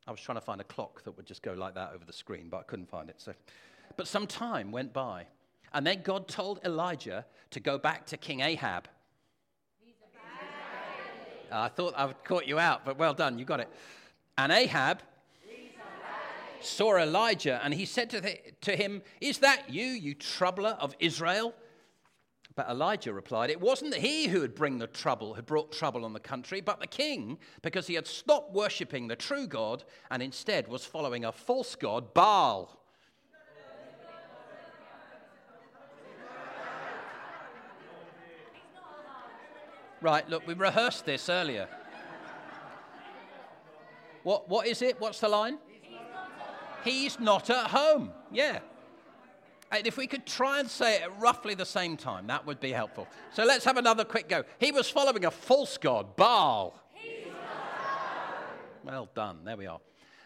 I 0.06 0.10
was 0.10 0.20
trying 0.20 0.38
to 0.38 0.44
find 0.44 0.60
a 0.60 0.64
clock 0.64 1.04
that 1.04 1.16
would 1.16 1.26
just 1.26 1.42
go 1.42 1.52
like 1.52 1.74
that 1.74 1.92
over 1.94 2.04
the 2.04 2.12
screen, 2.12 2.48
but 2.48 2.58
I 2.58 2.62
couldn't 2.64 2.88
find 2.88 3.08
it. 3.08 3.20
So, 3.20 3.32
but 3.96 4.08
some 4.08 4.26
time 4.26 4.72
went 4.72 4.92
by, 4.92 5.26
and 5.72 5.86
then 5.86 6.02
God 6.02 6.28
told 6.28 6.60
Elijah 6.64 7.24
to 7.50 7.60
go 7.60 7.78
back 7.78 8.06
to 8.06 8.16
King 8.16 8.40
Ahab. 8.40 8.88
Uh, 11.50 11.60
I 11.60 11.68
thought 11.68 11.92
I'd 11.96 12.24
caught 12.24 12.46
you 12.46 12.58
out, 12.58 12.84
but 12.84 12.98
well 12.98 13.12
done, 13.12 13.38
you 13.38 13.44
got 13.44 13.60
it. 13.60 13.68
And 14.38 14.50
Ahab 14.50 15.02
saw 16.60 16.96
Elijah, 16.96 17.60
and 17.62 17.74
he 17.74 17.84
said 17.84 18.08
to, 18.10 18.20
the, 18.20 18.38
to 18.62 18.74
him, 18.74 19.02
Is 19.20 19.38
that 19.38 19.68
you, 19.68 19.84
you 19.84 20.14
troubler 20.14 20.76
of 20.80 20.96
Israel? 20.98 21.54
But 22.54 22.68
Elijah 22.68 23.12
replied, 23.12 23.50
It 23.50 23.60
wasn't 23.60 23.94
he 23.94 24.28
who 24.28 24.42
had 24.42 24.54
bring 24.54 24.78
the 24.78 24.86
trouble, 24.86 25.34
had 25.34 25.46
brought 25.46 25.72
trouble 25.72 26.04
on 26.04 26.12
the 26.12 26.20
country, 26.20 26.60
but 26.60 26.80
the 26.80 26.86
king, 26.86 27.38
because 27.62 27.86
he 27.86 27.94
had 27.94 28.06
stopped 28.06 28.54
worshipping 28.54 29.08
the 29.08 29.16
true 29.16 29.46
God 29.46 29.84
and 30.10 30.22
instead 30.22 30.68
was 30.68 30.84
following 30.84 31.24
a 31.24 31.32
false 31.32 31.74
god, 31.74 32.14
Baal. 32.14 32.81
Right, 40.02 40.28
look, 40.28 40.44
we 40.48 40.54
rehearsed 40.54 41.06
this 41.06 41.28
earlier. 41.28 41.68
What, 44.24 44.48
what 44.48 44.66
is 44.66 44.82
it? 44.82 45.00
What's 45.00 45.20
the 45.20 45.28
line? 45.28 45.58
He's 46.84 47.20
not 47.20 47.48
at 47.50 47.68
home. 47.68 48.10
Yeah. 48.32 48.58
And 49.70 49.86
if 49.86 49.96
we 49.96 50.08
could 50.08 50.26
try 50.26 50.58
and 50.58 50.68
say 50.68 50.96
it 50.96 51.02
at 51.02 51.20
roughly 51.20 51.54
the 51.54 51.64
same 51.64 51.96
time, 51.96 52.26
that 52.26 52.44
would 52.44 52.58
be 52.58 52.72
helpful. 52.72 53.06
So 53.32 53.44
let's 53.44 53.64
have 53.64 53.76
another 53.76 54.04
quick 54.04 54.28
go. 54.28 54.42
He 54.58 54.72
was 54.72 54.90
following 54.90 55.24
a 55.24 55.30
false 55.30 55.78
god, 55.78 56.16
Baal. 56.16 56.78
Well 58.84 59.08
done. 59.14 59.38
There 59.44 59.56
we 59.56 59.66
are. 59.66 59.78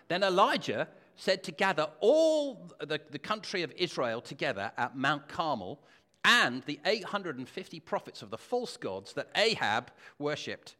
Then 0.09 0.23
Elijah 0.23 0.88
said 1.16 1.45
to 1.45 1.52
gather 1.52 1.88
all 2.00 2.73
the, 2.80 2.99
the 3.11 3.18
country 3.18 3.62
of 3.62 3.73
Israel 3.76 4.23
together 4.23 4.73
at 4.78 4.97
Mount 4.97 5.28
Carmel 5.28 5.80
and 6.26 6.62
the 6.64 6.80
850 6.85 7.80
prophets 7.80 8.21
of 8.21 8.30
the 8.30 8.37
false 8.37 8.76
gods 8.76 9.12
that 9.12 9.28
Ahab 9.37 9.92
worshipped. 10.18 10.75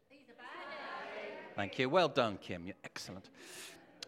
Thank 1.54 1.78
you. 1.78 1.88
Well 1.88 2.08
done, 2.08 2.36
Kim. 2.42 2.66
You're 2.66 2.74
excellent. 2.84 3.30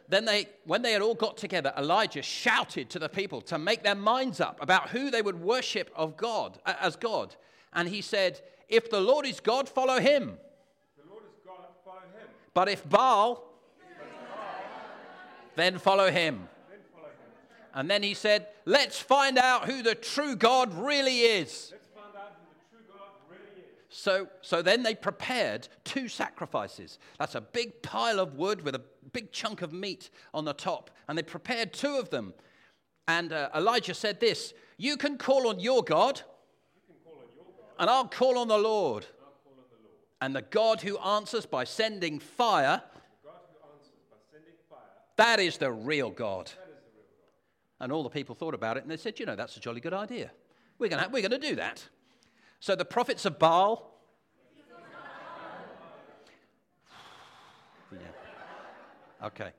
Then 0.08 0.24
they, 0.24 0.48
when 0.64 0.82
they 0.82 0.92
had 0.92 1.00
all 1.00 1.14
got 1.14 1.36
together, 1.36 1.72
Elijah 1.78 2.22
shouted 2.22 2.90
to 2.90 2.98
the 2.98 3.08
people 3.08 3.40
to 3.42 3.58
make 3.58 3.82
their 3.82 3.94
minds 3.94 4.40
up 4.40 4.58
about 4.60 4.90
who 4.90 5.10
they 5.10 5.22
would 5.22 5.40
worship 5.40 5.90
of 5.94 6.16
God 6.16 6.58
as 6.66 6.96
God. 6.96 7.36
And 7.72 7.88
he 7.88 8.02
said, 8.02 8.40
"If 8.68 8.90
the 8.90 9.00
Lord 9.00 9.24
is 9.24 9.38
God, 9.40 9.68
follow 9.68 10.00
him. 10.00 10.38
The 10.96 11.08
Lord 11.10 11.24
is 11.24 11.38
God, 11.46 11.66
follow 11.84 12.00
him. 12.00 12.28
But 12.52 12.68
if 12.68 12.86
Baal, 12.88 13.44
then 13.76 13.98
follow 14.18 14.50
him." 14.50 14.88
Then 15.54 15.78
follow 15.78 16.10
him. 16.10 16.48
And 17.78 17.88
then 17.88 18.02
he 18.02 18.12
said, 18.12 18.48
"Let's 18.64 18.98
find 18.98 19.38
out 19.38 19.66
who 19.66 19.82
the 19.84 19.94
true 19.94 20.34
God 20.34 20.74
really 20.74 21.20
is." 21.20 21.70
Let's 21.70 21.86
find 21.94 22.16
out 22.16 22.34
who 22.40 22.46
the 22.52 22.76
true 22.76 22.84
God 22.92 23.10
really 23.30 23.62
is. 23.62 23.86
So, 23.88 24.26
so 24.42 24.62
then 24.62 24.82
they 24.82 24.96
prepared 24.96 25.68
two 25.84 26.08
sacrifices. 26.08 26.98
That's 27.20 27.36
a 27.36 27.40
big 27.40 27.80
pile 27.82 28.18
of 28.18 28.34
wood 28.34 28.62
with 28.62 28.74
a 28.74 28.82
big 29.12 29.30
chunk 29.30 29.62
of 29.62 29.72
meat 29.72 30.10
on 30.34 30.44
the 30.44 30.54
top. 30.54 30.90
And 31.06 31.16
they 31.16 31.22
prepared 31.22 31.72
two 31.72 31.94
of 31.98 32.10
them. 32.10 32.34
And 33.06 33.32
uh, 33.32 33.48
Elijah 33.54 33.94
said 33.94 34.18
this 34.18 34.54
You 34.76 34.96
can 34.96 35.16
call 35.16 35.46
on 35.46 35.60
your 35.60 35.84
God, 35.84 36.20
You 36.74 36.94
can 36.94 36.96
call 37.04 37.20
on 37.22 37.28
your 37.36 37.44
God, 37.44 37.74
and 37.78 37.88
I'll 37.88 38.08
call 38.08 38.38
on 38.38 38.48
the 38.48 38.58
Lord. 38.58 39.04
and 39.04 39.22
I'll 39.22 39.38
call 39.44 39.54
on 39.56 39.68
the 39.70 39.82
Lord. 39.84 39.96
And 40.20 40.34
the 40.34 40.42
God 40.42 40.80
who 40.80 40.98
answers 40.98 41.46
by 41.46 41.62
sending 41.62 42.18
fire, 42.18 42.82
The 43.22 43.28
God 43.28 43.40
who 43.52 43.72
answers 43.72 44.02
by 44.10 44.16
sending 44.32 44.54
fire, 44.68 44.80
that 45.16 45.38
is 45.38 45.58
the 45.58 45.70
real 45.70 46.10
God. 46.10 46.46
that 46.48 46.68
is 46.68 46.82
the 46.82 46.98
real 46.98 47.06
God. 47.16 47.32
And 47.80 47.92
all 47.92 48.02
the 48.02 48.10
people 48.10 48.34
thought 48.34 48.54
about 48.54 48.76
it 48.76 48.82
and 48.82 48.90
they 48.90 48.96
said, 48.96 49.20
You 49.20 49.26
know, 49.26 49.36
that's 49.36 49.56
a 49.56 49.60
jolly 49.60 49.80
good 49.80 49.94
idea. 49.94 50.30
We're 50.78 50.88
going 50.88 51.10
we're 51.10 51.28
to 51.28 51.38
do 51.38 51.56
that. 51.56 51.84
So 52.60 52.74
the 52.74 52.84
prophets 52.84 53.24
of 53.24 53.38
Baal. 53.38 53.94
Yeah. 57.90 59.26
Okay. 59.26 59.50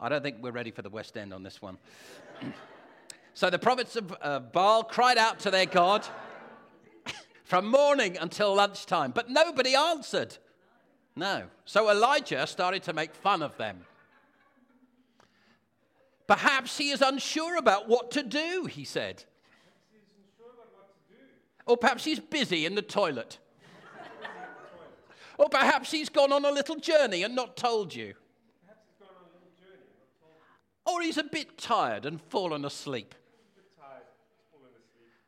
I 0.00 0.08
don't 0.08 0.22
think 0.22 0.38
we're 0.40 0.50
ready 0.50 0.72
for 0.72 0.82
the 0.82 0.90
West 0.90 1.16
End 1.16 1.32
on 1.32 1.44
this 1.44 1.62
one. 1.62 1.78
so 3.34 3.48
the 3.48 3.60
prophets 3.60 3.94
of 3.94 4.14
uh, 4.20 4.40
Baal 4.40 4.82
cried 4.82 5.18
out 5.18 5.38
to 5.40 5.52
their 5.52 5.66
God 5.66 6.04
from 7.44 7.68
morning 7.68 8.18
until 8.20 8.56
lunchtime, 8.56 9.12
but 9.12 9.30
nobody 9.30 9.76
answered. 9.76 10.36
No. 11.14 11.44
So 11.64 11.88
Elijah 11.90 12.46
started 12.46 12.82
to 12.84 12.92
make 12.92 13.14
fun 13.14 13.40
of 13.40 13.56
them. 13.56 13.84
Perhaps 16.26 16.78
he 16.78 16.90
is 16.90 17.02
unsure 17.02 17.56
about 17.56 17.88
what 17.88 18.10
to 18.12 18.22
do, 18.22 18.66
he 18.70 18.84
said. 18.84 19.24
Or 21.66 21.76
perhaps 21.76 22.04
he's 22.04 22.20
busy 22.20 22.66
in 22.66 22.74
the 22.74 22.82
toilet. 22.82 23.38
or 25.38 25.48
perhaps 25.48 25.90
he's 25.90 26.08
gone 26.08 26.32
on 26.32 26.44
a 26.44 26.50
little 26.50 26.76
journey 26.76 27.22
and 27.22 27.34
not 27.34 27.56
told 27.56 27.94
you. 27.94 28.14
Or 30.86 31.00
he's 31.00 31.16
a 31.16 31.24
bit 31.24 31.56
tired 31.56 32.04
and 32.04 32.20
fallen 32.20 32.64
asleep. 32.64 33.14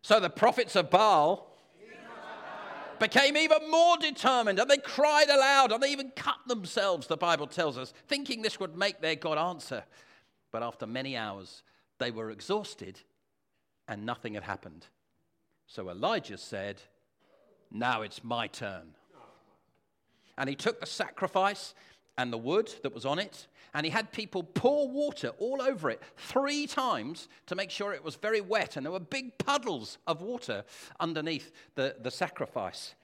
So 0.02 0.20
the 0.20 0.30
prophets 0.30 0.76
of 0.76 0.90
Baal 0.90 1.50
became 2.98 3.36
even 3.36 3.70
more 3.70 3.96
determined 3.98 4.58
and 4.58 4.70
they 4.70 4.76
cried 4.78 5.28
aloud 5.28 5.72
and 5.72 5.82
they 5.82 5.90
even 5.90 6.10
cut 6.14 6.36
themselves, 6.46 7.06
the 7.06 7.16
Bible 7.16 7.46
tells 7.46 7.76
us, 7.76 7.92
thinking 8.06 8.42
this 8.42 8.60
would 8.60 8.76
make 8.76 9.00
their 9.00 9.16
God 9.16 9.38
answer. 9.38 9.84
But 10.52 10.62
after 10.62 10.86
many 10.86 11.16
hours, 11.16 11.62
they 11.98 12.10
were 12.10 12.30
exhausted 12.30 13.00
and 13.88 14.04
nothing 14.04 14.34
had 14.34 14.42
happened. 14.42 14.86
So 15.66 15.88
Elijah 15.90 16.38
said, 16.38 16.82
Now 17.70 18.02
it's 18.02 18.22
my 18.22 18.46
turn. 18.46 18.94
And 20.38 20.48
he 20.48 20.54
took 20.54 20.80
the 20.80 20.86
sacrifice 20.86 21.74
and 22.18 22.32
the 22.32 22.38
wood 22.38 22.72
that 22.82 22.94
was 22.94 23.04
on 23.04 23.18
it, 23.18 23.46
and 23.74 23.84
he 23.84 23.90
had 23.90 24.10
people 24.10 24.42
pour 24.42 24.88
water 24.88 25.32
all 25.38 25.60
over 25.60 25.90
it 25.90 26.02
three 26.16 26.66
times 26.66 27.28
to 27.46 27.54
make 27.54 27.70
sure 27.70 27.92
it 27.92 28.02
was 28.02 28.16
very 28.16 28.40
wet. 28.40 28.76
And 28.76 28.86
there 28.86 28.92
were 28.92 29.00
big 29.00 29.36
puddles 29.38 29.98
of 30.06 30.22
water 30.22 30.64
underneath 30.98 31.52
the, 31.74 31.96
the 32.00 32.10
sacrifice. 32.10 32.94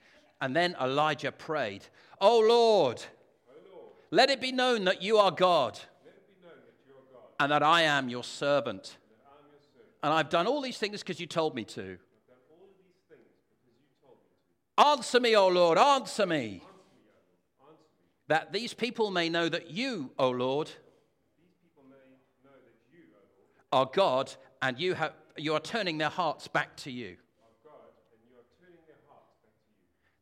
And 0.41 0.55
then 0.55 0.75
Elijah 0.81 1.31
prayed, 1.31 1.85
Oh 2.19 2.39
Lord, 2.39 3.03
let 4.09 4.29
it 4.29 4.41
be 4.41 4.51
known 4.51 4.85
that 4.85 5.01
you 5.01 5.17
are 5.17 5.31
God 5.31 5.79
Let 6.05 6.15
it 6.15 6.27
be 6.27 6.47
known 6.47 6.57
that 6.65 6.75
you 6.87 6.93
are 6.95 7.21
God, 7.21 7.32
and 7.43 7.51
that 7.51 7.61
I 7.61 7.81
am 7.81 8.07
your 8.07 8.23
servant. 8.23 8.95
And 10.01 10.13
I've 10.13 10.29
done 10.29 10.47
all 10.47 10.61
these 10.61 10.77
things 10.77 11.01
because 11.01 11.19
you 11.19 11.27
told 11.27 11.55
me 11.55 11.65
to. 11.65 11.97
Answer 14.77 15.19
me, 15.19 15.35
O 15.35 15.49
Lord, 15.49 15.77
answer 15.77 16.25
me. 16.25 16.63
That 18.29 18.53
these 18.53 18.73
people 18.73 19.11
may 19.11 19.27
know 19.27 19.49
that 19.49 19.69
you, 19.69 20.11
O 20.17 20.29
Lord, 20.29 20.71
are 23.73 23.89
God 23.91 24.33
and 24.61 24.79
you, 24.79 24.93
have, 24.93 25.11
you 25.35 25.53
are 25.53 25.59
turning 25.59 25.97
their 25.97 26.09
hearts 26.09 26.47
back 26.47 26.77
to 26.77 26.91
you. 26.91 27.17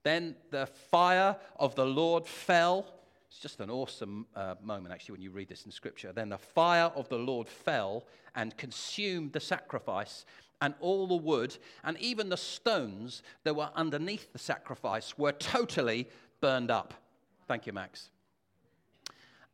Then 0.02 0.36
the 0.50 0.66
fire 0.66 1.36
of 1.60 1.76
the 1.76 1.86
Lord 1.86 2.26
fell. 2.26 2.88
It's 3.32 3.40
just 3.40 3.62
an 3.62 3.70
awesome 3.70 4.28
uh, 4.36 4.56
moment, 4.62 4.94
actually, 4.94 5.14
when 5.14 5.22
you 5.22 5.32
read 5.32 5.48
this 5.48 5.66
in 5.66 5.72
Scripture. 5.72 6.12
Then 6.12 6.28
the 6.28 6.38
fire 6.38 6.92
of 6.96 7.08
the 7.08 7.18
Lord 7.18 7.48
fell 7.48 8.04
and 8.36 8.56
consumed 8.58 9.32
the 9.32 9.40
sacrifice 9.40 10.26
and 10.60 10.74
all 10.82 11.08
the 11.08 11.16
wood, 11.16 11.58
and 11.86 11.98
even 12.00 12.28
the 12.28 12.36
stones 12.36 13.24
that 13.46 13.56
were 13.56 13.70
underneath 13.74 14.34
the 14.34 14.38
sacrifice 14.38 15.18
were 15.18 15.32
totally 15.32 16.10
burned 16.42 16.70
up. 16.70 16.94
Thank 17.48 17.66
you, 17.66 17.72
Max. 17.72 18.10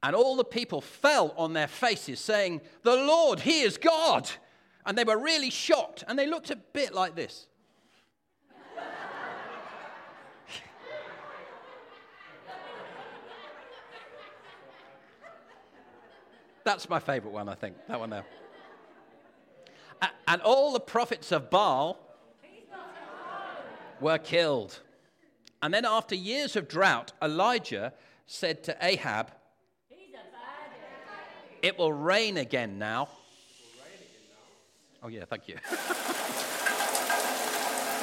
And 0.01 0.15
all 0.15 0.35
the 0.35 0.43
people 0.43 0.81
fell 0.81 1.35
on 1.37 1.53
their 1.53 1.67
faces, 1.67 2.19
saying, 2.19 2.61
The 2.81 2.95
Lord, 2.95 3.41
He 3.41 3.61
is 3.61 3.77
God. 3.77 4.27
And 4.87 4.97
they 4.97 5.03
were 5.03 5.19
really 5.19 5.51
shocked, 5.51 6.03
and 6.07 6.17
they 6.17 6.25
looked 6.25 6.49
a 6.49 6.55
bit 6.55 6.95
like 6.95 7.15
this. 7.15 7.45
That's 16.67 16.89
my 16.89 16.99
favorite 16.99 17.31
one, 17.31 17.47
I 17.47 17.55
think. 17.55 17.77
That 17.87 17.97
one 17.97 18.09
there. 18.09 18.25
And 20.27 20.41
all 20.41 20.73
the 20.73 20.81
prophets 20.81 21.31
of 21.31 21.49
Baal 21.49 21.97
were 24.01 24.17
killed. 24.17 24.81
And 25.63 25.73
then, 25.73 25.85
after 25.85 26.13
years 26.13 26.57
of 26.57 26.67
drought, 26.67 27.13
Elijah 27.21 27.93
said 28.25 28.65
to 28.65 28.75
Ahab, 28.81 29.31
It 31.61 31.79
will 31.79 31.93
rain 31.93 32.35
again 32.35 32.77
now. 32.77 33.07
Oh, 35.01 35.07
yeah, 35.07 35.23
thank 35.23 35.47
you. 35.47 35.55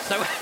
so. 0.04 0.24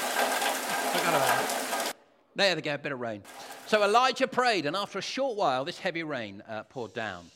There 2.35 2.55
they 2.55 2.63
go, 2.63 2.73
a 2.73 2.79
bit 2.79 2.93
of 2.93 3.01
rain. 3.01 3.23
So 3.67 3.85
Elijah 3.85 4.27
prayed, 4.27 4.65
and 4.65 4.75
after 4.75 4.99
a 4.99 5.03
short 5.03 5.37
while, 5.37 5.67
this 5.67 5.79
heavy 5.79 6.03
rain 6.03 6.43
uh, 6.49 6.63
poured 6.63 6.95
down. 6.95 7.27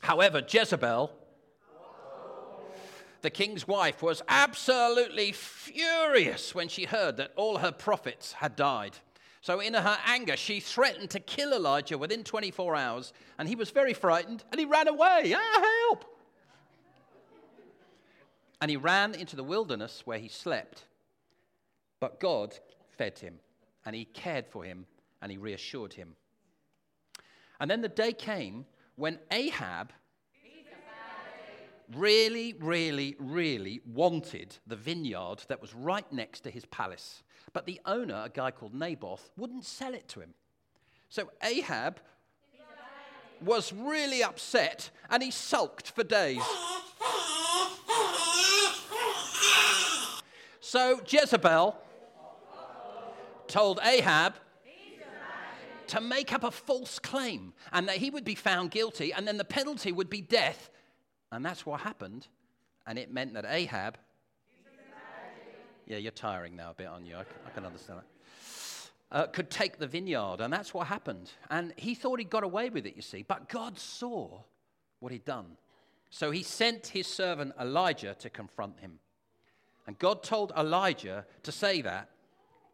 However, 0.00 0.42
Jezebel, 0.46 1.12
the 3.22 3.30
king's 3.30 3.68
wife, 3.68 4.02
was 4.02 4.22
absolutely 4.28 5.32
furious 5.32 6.54
when 6.54 6.68
she 6.68 6.84
heard 6.84 7.18
that 7.18 7.32
all 7.36 7.58
her 7.58 7.72
prophets 7.72 8.32
had 8.32 8.56
died. 8.56 8.96
So, 9.42 9.60
in 9.60 9.74
her 9.74 9.98
anger, 10.04 10.36
she 10.36 10.60
threatened 10.60 11.10
to 11.10 11.20
kill 11.20 11.52
Elijah 11.52 11.96
within 11.96 12.24
24 12.24 12.76
hours, 12.76 13.12
and 13.38 13.48
he 13.48 13.54
was 13.54 13.70
very 13.70 13.94
frightened 13.94 14.44
and 14.50 14.58
he 14.58 14.66
ran 14.66 14.88
away. 14.88 15.34
Ah, 15.34 15.86
help! 15.88 16.04
And 18.60 18.70
he 18.70 18.76
ran 18.76 19.14
into 19.14 19.36
the 19.36 19.44
wilderness 19.44 20.02
where 20.04 20.18
he 20.18 20.28
slept. 20.28 20.84
But 22.00 22.20
God 22.20 22.58
fed 22.98 23.18
him, 23.18 23.38
and 23.86 23.94
he 23.94 24.04
cared 24.04 24.46
for 24.46 24.64
him, 24.64 24.86
and 25.22 25.32
he 25.32 25.38
reassured 25.38 25.94
him. 25.94 26.16
And 27.60 27.70
then 27.70 27.80
the 27.80 27.88
day 27.88 28.12
came 28.12 28.66
when 29.00 29.18
Ahab 29.30 29.94
really, 31.96 32.54
really, 32.60 33.16
really 33.18 33.80
wanted 33.86 34.54
the 34.66 34.76
vineyard 34.76 35.36
that 35.48 35.60
was 35.60 35.74
right 35.74 36.04
next 36.12 36.40
to 36.40 36.50
his 36.50 36.66
palace. 36.66 37.22
But 37.54 37.64
the 37.64 37.80
owner, 37.86 38.22
a 38.26 38.28
guy 38.28 38.50
called 38.50 38.74
Naboth, 38.74 39.30
wouldn't 39.38 39.64
sell 39.64 39.94
it 39.94 40.06
to 40.08 40.20
him. 40.20 40.34
So 41.08 41.30
Ahab 41.42 41.98
was 43.42 43.72
really 43.72 44.22
upset 44.22 44.90
and 45.08 45.22
he 45.22 45.30
sulked 45.30 45.90
for 45.92 46.04
days. 46.04 46.42
So 50.60 51.00
Jezebel 51.08 51.74
told 53.48 53.80
Ahab 53.82 54.34
to 55.90 56.00
make 56.00 56.32
up 56.32 56.44
a 56.44 56.50
false 56.50 56.98
claim 56.98 57.52
and 57.72 57.88
that 57.88 57.96
he 57.96 58.10
would 58.10 58.24
be 58.24 58.34
found 58.34 58.70
guilty 58.70 59.12
and 59.12 59.26
then 59.26 59.36
the 59.36 59.44
penalty 59.44 59.92
would 59.92 60.10
be 60.10 60.20
death. 60.20 60.70
And 61.32 61.44
that's 61.44 61.64
what 61.64 61.80
happened. 61.80 62.26
And 62.86 62.98
it 62.98 63.12
meant 63.12 63.34
that 63.34 63.44
Ahab. 63.48 63.98
Yeah, 65.86 65.98
you're 65.98 66.12
tiring 66.12 66.54
now 66.54 66.70
a 66.70 66.74
bit, 66.74 66.86
aren't 66.86 67.06
you? 67.06 67.16
I, 67.16 67.20
I 67.20 67.50
can 67.52 67.66
understand 67.66 68.00
that. 68.00 68.06
Uh, 69.12 69.26
could 69.26 69.50
take 69.50 69.78
the 69.78 69.88
vineyard, 69.88 70.36
and 70.40 70.52
that's 70.52 70.72
what 70.72 70.86
happened. 70.86 71.32
And 71.50 71.74
he 71.76 71.96
thought 71.96 72.20
he 72.20 72.24
got 72.24 72.44
away 72.44 72.70
with 72.70 72.86
it, 72.86 72.94
you 72.94 73.02
see, 73.02 73.22
but 73.22 73.48
God 73.48 73.76
saw 73.76 74.42
what 75.00 75.10
he'd 75.10 75.24
done. 75.24 75.56
So 76.10 76.30
he 76.30 76.44
sent 76.44 76.88
his 76.88 77.08
servant 77.08 77.54
Elijah 77.60 78.14
to 78.20 78.30
confront 78.30 78.78
him. 78.78 79.00
And 79.88 79.98
God 79.98 80.22
told 80.22 80.52
Elijah 80.56 81.26
to 81.42 81.50
say 81.50 81.82
that 81.82 82.09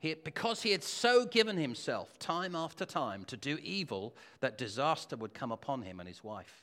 he, 0.07 0.15
because 0.15 0.63
he 0.63 0.73
had 0.73 0.83
so 0.83 1.27
given 1.27 1.57
himself 1.57 2.19
time 2.19 2.55
after 2.55 2.85
time 2.85 3.25
to 3.25 3.37
do 3.37 3.59
evil, 3.63 4.15
that 4.41 4.59
disaster 4.59 5.17
would 5.17 5.35
come 5.35 5.53
upon 5.53 5.83
him 5.83 6.01
and 6.01 6.09
his 6.09 6.25
wife, 6.25 6.63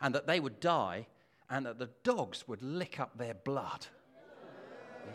and 0.00 0.14
that 0.14 0.26
they 0.26 0.40
would 0.40 0.60
die, 0.60 1.06
and 1.48 1.64
that 1.66 1.78
the 1.78 1.90
dogs 2.02 2.46
would 2.48 2.62
lick 2.62 3.00
up 3.00 3.16
their 3.16 3.34
blood. 3.34 3.86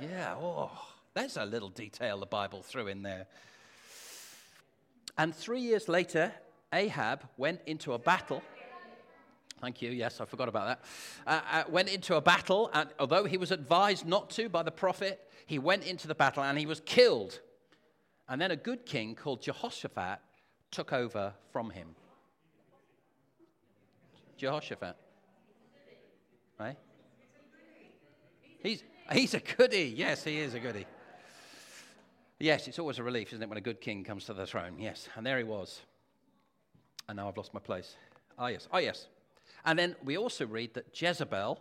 Yeah, 0.01 0.35
oh, 0.39 0.71
there's 1.13 1.37
a 1.37 1.45
little 1.45 1.69
detail 1.69 2.19
the 2.19 2.25
Bible 2.25 2.63
threw 2.63 2.87
in 2.87 3.03
there. 3.03 3.27
And 5.17 5.35
three 5.35 5.61
years 5.61 5.89
later, 5.89 6.31
Ahab 6.73 7.27
went 7.37 7.61
into 7.65 7.93
a 7.93 7.99
battle. 7.99 8.41
Thank 9.61 9.81
you. 9.83 9.91
Yes, 9.91 10.19
I 10.19 10.25
forgot 10.25 10.49
about 10.49 10.67
that. 10.67 10.79
Uh, 11.27 11.41
uh, 11.51 11.63
went 11.69 11.87
into 11.87 12.15
a 12.15 12.21
battle, 12.21 12.71
and 12.73 12.89
although 12.99 13.25
he 13.25 13.37
was 13.37 13.51
advised 13.51 14.07
not 14.07 14.31
to 14.31 14.49
by 14.49 14.63
the 14.63 14.71
prophet, 14.71 15.29
he 15.45 15.59
went 15.59 15.83
into 15.83 16.07
the 16.07 16.15
battle 16.15 16.43
and 16.43 16.57
he 16.57 16.65
was 16.65 16.81
killed. 16.81 17.39
And 18.27 18.41
then 18.41 18.49
a 18.49 18.55
good 18.55 18.85
king 18.85 19.13
called 19.13 19.41
Jehoshaphat 19.41 20.19
took 20.71 20.93
over 20.93 21.33
from 21.51 21.69
him. 21.69 21.89
Jehoshaphat. 24.37 24.95
Right? 26.59 26.77
He's, 28.63 28.83
he's 29.11 29.33
a 29.35 29.39
goody. 29.39 29.93
Yes, 29.95 30.23
he 30.23 30.39
is 30.39 30.55
a 30.55 30.59
goody. 30.59 30.87
Yes, 32.39 32.67
it's 32.67 32.79
always 32.79 32.97
a 32.97 33.03
relief, 33.03 33.27
isn't 33.33 33.43
it, 33.43 33.49
when 33.49 33.59
a 33.59 33.61
good 33.61 33.79
king 33.79 34.03
comes 34.03 34.25
to 34.25 34.33
the 34.33 34.47
throne? 34.47 34.79
Yes. 34.79 35.07
And 35.15 35.23
there 35.23 35.37
he 35.37 35.43
was. 35.43 35.81
And 37.07 37.17
now 37.17 37.27
I've 37.27 37.37
lost 37.37 37.53
my 37.53 37.59
place. 37.59 37.95
Ah, 38.39 38.47
yes. 38.47 38.67
Ah, 38.71 38.79
yes. 38.79 39.07
And 39.65 39.77
then 39.77 39.95
we 40.03 40.17
also 40.17 40.45
read 40.45 40.73
that 40.73 40.99
Jezebel 40.99 41.59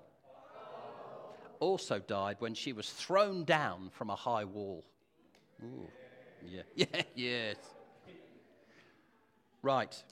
also 1.61 1.99
died 1.99 2.37
when 2.39 2.55
she 2.55 2.73
was 2.73 2.91
thrown 2.91 3.45
down 3.45 3.91
from 3.91 4.11
a 4.11 4.17
high 4.17 4.45
wall. 4.45 4.85
Ooh. 5.63 5.89
Yeah. 6.45 6.63
Yeah, 6.75 7.03
yes. 7.15 7.57
Right. 9.63 10.03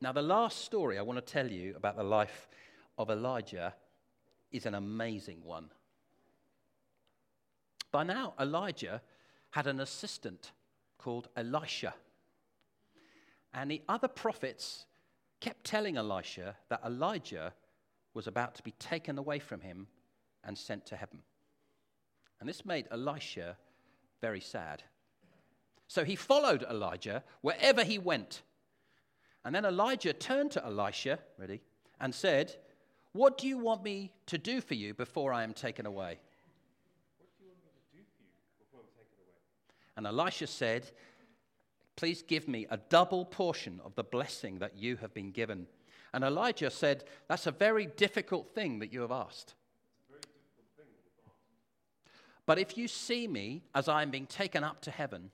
Now, 0.00 0.12
the 0.12 0.22
last 0.22 0.64
story 0.64 0.98
I 0.98 1.02
want 1.02 1.24
to 1.24 1.32
tell 1.32 1.50
you 1.50 1.74
about 1.76 1.96
the 1.96 2.04
life 2.04 2.46
of 2.96 3.10
Elijah 3.10 3.74
is 4.52 4.66
an 4.66 4.74
amazing 4.74 5.42
one. 5.42 5.70
By 7.90 8.04
now, 8.04 8.34
Elijah 8.38 9.02
had 9.50 9.66
an 9.66 9.80
assistant 9.80 10.52
called 10.98 11.28
Elisha. 11.36 11.94
And 13.52 13.70
the 13.70 13.82
other 13.88 14.08
prophets 14.08 14.86
kept 15.44 15.64
telling 15.64 15.98
Elisha 15.98 16.56
that 16.70 16.80
Elijah 16.86 17.52
was 18.14 18.26
about 18.26 18.54
to 18.54 18.62
be 18.62 18.70
taken 18.78 19.18
away 19.18 19.38
from 19.38 19.60
him 19.60 19.86
and 20.42 20.56
sent 20.56 20.86
to 20.86 20.96
heaven. 20.96 21.18
And 22.40 22.48
this 22.48 22.64
made 22.64 22.88
Elisha 22.90 23.58
very 24.22 24.40
sad. 24.40 24.82
So 25.86 26.02
he 26.02 26.16
followed 26.16 26.62
Elijah 26.62 27.22
wherever 27.42 27.84
he 27.84 27.98
went. 27.98 28.40
And 29.44 29.54
then 29.54 29.66
Elijah 29.66 30.14
turned 30.14 30.50
to 30.52 30.64
Elisha, 30.64 31.18
ready, 31.38 31.60
and 32.00 32.14
said, 32.14 32.56
What 33.12 33.36
do 33.36 33.46
you 33.46 33.58
want 33.58 33.82
me 33.82 34.12
to 34.28 34.38
do 34.38 34.62
for 34.62 34.72
you 34.72 34.94
before 34.94 35.30
I 35.30 35.42
am 35.42 35.52
taken 35.52 35.84
away? 35.84 36.20
What 37.18 37.28
do 37.38 37.44
you 37.44 37.50
want 37.50 37.62
me 37.66 37.70
to 37.92 37.98
do 37.98 38.02
for 38.16 38.22
you 38.22 38.32
before 38.64 38.80
I'm 38.80 38.96
taken 38.96 39.18
away? 39.20 39.98
And 39.98 40.06
Elisha 40.06 40.46
said, 40.46 40.90
Please 41.96 42.22
give 42.22 42.48
me 42.48 42.66
a 42.70 42.76
double 42.76 43.24
portion 43.24 43.80
of 43.84 43.94
the 43.94 44.02
blessing 44.02 44.58
that 44.58 44.76
you 44.76 44.96
have 44.96 45.14
been 45.14 45.30
given. 45.30 45.66
And 46.12 46.24
Elijah 46.24 46.70
said, 46.70 47.04
That's 47.28 47.46
a 47.46 47.52
very 47.52 47.86
difficult 47.86 48.54
thing 48.54 48.80
that 48.80 48.92
you 48.92 49.00
have 49.00 49.12
asked. 49.12 49.54
But 52.46 52.58
if 52.58 52.76
you 52.76 52.88
see 52.88 53.26
me 53.26 53.62
as 53.74 53.88
I 53.88 54.02
am 54.02 54.10
being 54.10 54.26
taken 54.26 54.64
up 54.64 54.82
to 54.82 54.90
heaven, 54.90 55.30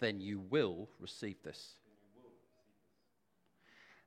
then 0.00 0.20
you 0.20 0.40
will 0.40 0.88
receive 1.00 1.36
this. 1.42 1.76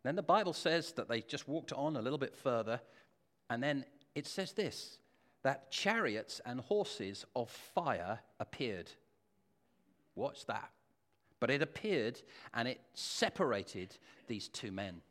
Then 0.04 0.16
the 0.16 0.22
Bible 0.22 0.54
says 0.54 0.92
that 0.94 1.10
they 1.10 1.22
just 1.22 1.48
walked 1.48 1.74
on 1.74 1.96
a 1.96 2.02
little 2.02 2.20
bit 2.20 2.36
further, 2.36 2.80
and 3.50 3.64
then 3.64 3.86
it 4.14 4.28
says 4.28 4.52
this 4.52 5.00
that 5.42 5.72
chariots 5.72 6.42
and 6.46 6.60
horses 6.60 7.26
of 7.36 7.50
fire 7.50 8.20
appeared. 8.40 8.92
What's 10.16 10.44
that? 10.46 10.72
But 11.40 11.52
it 11.52 11.62
appeared 11.62 12.22
and 12.54 12.68
it 12.68 12.82
separated 12.94 13.96
these 14.28 14.48
two 14.48 14.72
men. 14.72 15.02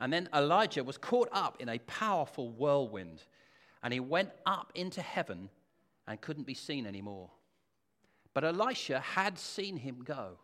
And 0.00 0.12
then 0.12 0.28
Elijah 0.34 0.84
was 0.84 0.98
caught 0.98 1.28
up 1.32 1.60
in 1.60 1.68
a 1.68 1.78
powerful 1.78 2.50
whirlwind, 2.50 3.22
and 3.82 3.92
he 3.92 4.00
went 4.00 4.30
up 4.44 4.72
into 4.74 5.00
heaven 5.00 5.48
and 6.08 6.20
couldn't 6.20 6.46
be 6.46 6.54
seen 6.54 6.86
anymore. 6.86 7.30
But 8.34 8.44
Elisha 8.44 8.98
had 8.98 9.38
seen 9.38 9.76
him 9.76 10.02
go. 10.04 10.38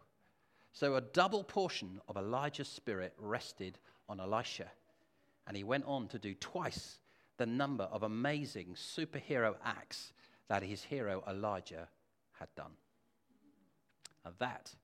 So 0.72 0.94
a 0.94 1.00
double 1.00 1.42
portion 1.42 2.00
of 2.08 2.16
Elijah's 2.16 2.68
spirit 2.68 3.14
rested 3.18 3.78
on 4.08 4.20
Elisha. 4.20 4.70
And 5.46 5.56
he 5.56 5.64
went 5.64 5.86
on 5.86 6.06
to 6.08 6.18
do 6.18 6.34
twice 6.34 7.00
the 7.36 7.46
number 7.46 7.84
of 7.84 8.04
amazing 8.04 8.74
superhero 8.74 9.56
acts 9.64 10.12
that 10.48 10.62
his 10.62 10.84
hero 10.84 11.24
Elijah 11.28 11.88
had 12.38 12.48
done. 12.54 12.72
And 14.28 14.36
that 14.40 14.74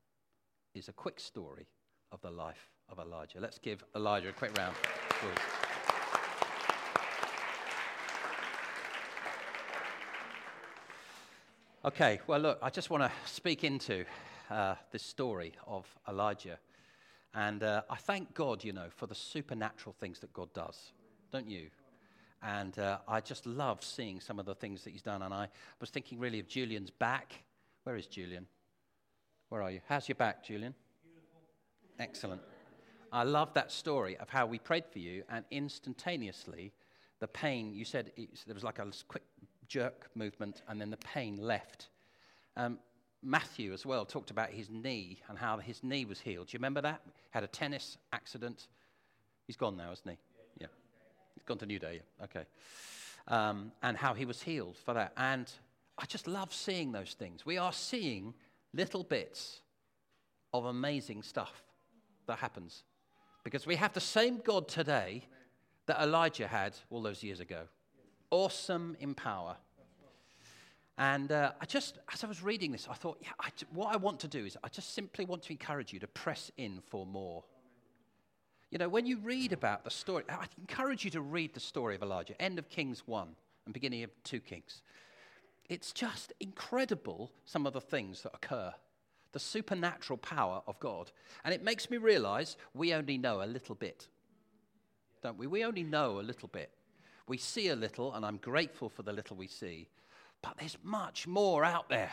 is 0.75 0.89
a 0.89 0.93
quick 0.95 1.21
story 1.21 1.67
of 2.13 2.23
the 2.23 2.31
life 2.31 2.71
of 2.89 2.99
Elijah. 2.99 3.41
Let's 3.41 3.59
give 3.59 3.85
Elijah 3.95 4.31
a 4.31 4.33
quick 4.33 4.57
round. 4.57 4.75
Okay, 11.85 12.21
well, 12.27 12.41
look, 12.41 12.59
I 12.63 12.71
just 12.71 12.89
want 12.89 13.03
to 13.03 13.11
speak 13.27 13.65
into 13.65 14.07
uh, 14.49 14.77
this 14.91 15.03
story 15.03 15.53
of 15.67 15.87
Elijah. 16.09 16.59
And 17.35 17.63
uh, 17.63 17.83
I 17.91 17.97
thank 17.97 18.33
God, 18.33 18.65
you 18.65 18.73
know, 18.73 18.87
for 18.89 19.07
the 19.07 19.15
supernatural 19.15 19.95
things 20.01 20.21
that 20.21 20.33
God 20.33 20.55
does, 20.55 20.93
don't 21.31 21.51
you? 21.51 21.67
And 22.43 22.79
uh, 22.79 23.01
I 23.07 23.21
just 23.21 23.45
love 23.45 23.85
seeing 23.85 24.21
some 24.21 24.39
of 24.39 24.47
the 24.47 24.55
things 24.55 24.85
that 24.85 24.91
he's 24.91 25.03
done. 25.03 25.21
And 25.21 25.35
I 25.35 25.49
was 25.81 25.91
thinking 25.91 26.19
really 26.19 26.41
of 26.41 26.49
Julian's 26.49 26.91
back. 26.91 27.45
Where 27.83 27.97
is 27.97 28.07
Julian? 28.07 28.47
Where 29.49 29.63
are 29.63 29.71
you? 29.71 29.81
How's 29.89 30.09
your 30.09 30.17
back, 30.17 30.45
Julian? 30.45 30.75
Excellent. 31.99 32.41
I 33.13 33.23
love 33.23 33.55
that 33.55 33.71
story 33.71 34.17
of 34.17 34.29
how 34.29 34.47
we 34.47 34.59
prayed 34.59 34.85
for 34.91 34.99
you, 34.99 35.23
and 35.29 35.45
instantaneously, 35.51 36.73
the 37.21 37.29
pain, 37.29 37.73
you 37.73 37.85
said 37.85 38.11
it, 38.17 38.31
there 38.47 38.55
was 38.55 38.65
like 38.65 38.81
a 38.81 38.87
quick 39.07 39.23
jerk 39.69 40.11
movement, 40.15 40.63
and 40.69 40.81
then 40.81 40.91
the 40.91 40.97
pain 40.97 41.37
left. 41.37 41.89
Um, 42.57 42.79
Matthew 43.23 43.73
as 43.73 43.87
well 43.87 44.05
talked 44.05 44.31
about 44.31 44.51
his 44.51 44.69
knee 44.69 45.21
and 45.29 45.39
how 45.39 45.59
his 45.59 45.83
knee 45.83 46.05
was 46.05 46.21
healed. 46.21 46.49
Do 46.49 46.55
you 46.55 46.59
remember 46.59 46.83
that? 46.83 47.01
Had 47.31 47.45
a 47.45 47.47
tennis 47.47 47.97
accident. 48.13 48.69
He's 49.47 49.57
gone 49.57 49.77
now, 49.77 49.93
isn't 49.93 50.11
he? 50.11 50.19
Yeah. 50.61 50.67
He's 51.35 51.45
gone 51.45 51.59
to 51.59 51.67
New 51.67 51.79
Day. 51.79 52.01
Yeah. 52.19 52.25
Okay. 52.25 52.45
Um, 53.29 53.73
and 53.83 53.97
how 53.97 54.13
he 54.13 54.27
was 54.27 54.43
healed 54.43 54.77
for 54.77 54.93
that. 54.95 55.13
And 55.17 55.51
I 55.97 56.05
just 56.05 56.27
love 56.27 56.53
seeing 56.53 56.93
those 56.93 57.15
things. 57.15 57.47
We 57.47 57.57
are 57.57 57.73
seeing 57.73 58.35
little 58.75 59.05
bits 59.05 59.61
of 60.53 60.67
amazing 60.67 61.23
stuff 61.23 61.63
that 62.27 62.39
happens. 62.39 62.85
Because 63.45 63.67
we 63.67 63.77
have 63.77 63.93
the 63.93 64.01
same 64.01 64.41
God 64.45 64.69
today 64.69 65.25
that 65.87 66.01
Elijah 66.01 66.47
had 66.47 66.75
all 66.91 67.03
those 67.03 67.23
years 67.23 67.41
ago. 67.41 67.63
Awesome 68.31 68.97
in 69.01 69.15
power. 69.15 69.57
And 70.97 71.33
uh, 71.33 71.53
I 71.61 71.67
just, 71.67 71.99
as 72.13 72.23
I 72.23 72.29
was 72.29 72.43
reading 72.43 72.71
this, 72.73 72.87
I 72.89 72.95
thought, 72.95 73.19
yeah, 73.21 73.31
I, 73.41 73.51
what 73.73 73.93
I 73.93 73.97
want 73.97 74.21
to 74.21 74.29
do 74.29 74.45
is 74.45 74.57
I 74.63 74.69
just 74.69 74.95
simply 74.95 75.25
want 75.25 75.43
to 75.43 75.53
encourage 75.53 75.93
you 75.93 75.99
to 75.99 76.07
press 76.07 76.51
in 76.57 76.81
for 76.89 77.05
more. 77.05 77.43
You 78.71 78.79
know, 78.79 78.89
when 78.89 79.05
you 79.05 79.19
read 79.19 79.53
about 79.53 79.85
the 79.85 79.91
story, 79.91 80.25
I 80.29 80.47
encourage 80.59 81.05
you 81.05 81.11
to 81.13 81.21
read 81.21 81.53
the 81.53 81.61
story 81.61 81.97
of 81.97 82.03
Elijah, 82.03 82.41
end 82.41 82.59
of 82.59 82.69
Kings 82.69 83.03
1 83.07 83.29
and 83.67 83.75
beginning 83.75 84.05
of 84.05 84.11
2 84.23 84.41
Kings. 84.41 84.83
It's 85.69 85.93
just 85.93 86.33
incredible, 86.41 87.31
some 87.45 87.67
of 87.67 87.73
the 87.73 87.81
things 87.81 88.23
that 88.23 88.35
occur, 88.35 88.73
the 89.33 89.39
supernatural 89.39 90.19
power 90.19 90.63
of 90.67 90.79
God. 90.79 91.11
And 91.45 91.55
it 91.55 91.65
makes 91.65 91.91
me 91.91 91.97
realize 91.97 92.57
we 92.75 92.93
only 92.95 93.19
know 93.19 93.43
a 93.43 93.47
little 93.47 93.75
bit, 93.75 94.09
don't 95.23 95.39
we? 95.39 95.47
We 95.47 95.65
only 95.65 95.83
know 95.83 96.21
a 96.21 96.23
little 96.23 96.49
bit. 96.49 96.71
We 97.27 97.39
see 97.39 97.69
a 97.69 97.77
little, 97.77 98.13
and 98.13 98.25
I'm 98.27 98.37
grateful 98.37 98.91
for 98.91 99.03
the 99.03 99.13
little 99.13 99.37
we 99.37 99.47
see, 99.47 99.89
but 100.43 100.59
there's 100.59 100.77
much 100.83 101.27
more 101.27 101.65
out 101.65 101.89
there. 101.89 102.13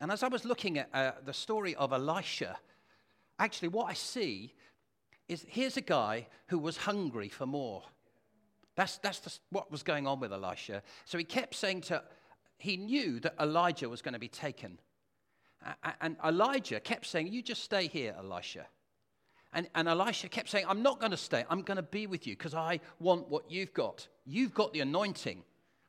And 0.00 0.10
as 0.10 0.22
I 0.22 0.28
was 0.28 0.44
looking 0.44 0.78
at 0.78 0.88
uh, 0.94 1.12
the 1.24 1.34
story 1.34 1.74
of 1.76 1.92
Elisha, 1.92 2.58
actually, 3.38 3.68
what 3.68 3.90
I 3.90 3.92
see 3.92 4.54
is 5.28 5.44
here's 5.46 5.76
a 5.76 5.82
guy 5.82 6.26
who 6.46 6.58
was 6.58 6.78
hungry 6.78 7.28
for 7.28 7.46
more. 7.46 7.82
That's, 8.74 8.96
that's 8.98 9.20
the, 9.20 9.38
what 9.50 9.70
was 9.70 9.82
going 9.82 10.06
on 10.06 10.18
with 10.18 10.32
Elisha. 10.32 10.82
So 11.04 11.18
he 11.18 11.24
kept 11.24 11.54
saying 11.54 11.82
to, 11.82 12.02
he 12.62 12.76
knew 12.76 13.18
that 13.18 13.34
Elijah 13.40 13.88
was 13.88 14.02
going 14.02 14.12
to 14.12 14.20
be 14.20 14.28
taken. 14.28 14.78
And 16.00 16.16
Elijah 16.24 16.78
kept 16.78 17.06
saying, 17.06 17.26
You 17.32 17.42
just 17.42 17.64
stay 17.64 17.88
here, 17.88 18.14
Elisha. 18.16 18.66
And, 19.52 19.68
and 19.74 19.88
Elisha 19.88 20.28
kept 20.28 20.48
saying, 20.48 20.66
I'm 20.68 20.80
not 20.80 21.00
going 21.00 21.10
to 21.10 21.16
stay. 21.16 21.44
I'm 21.50 21.62
going 21.62 21.76
to 21.76 21.82
be 21.82 22.06
with 22.06 22.24
you 22.24 22.36
because 22.36 22.54
I 22.54 22.78
want 23.00 23.28
what 23.28 23.50
you've 23.50 23.74
got. 23.74 24.06
You've 24.24 24.54
got 24.54 24.72
the 24.72 24.78
anointing. 24.78 25.42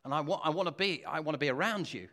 And 0.03 0.13
I 0.13 0.21
want, 0.21 0.41
I, 0.43 0.49
want 0.49 0.67
to 0.67 0.73
be, 0.73 1.05
I 1.05 1.19
want 1.19 1.35
to 1.35 1.39
be 1.39 1.49
around 1.49 1.93
you. 1.93 2.09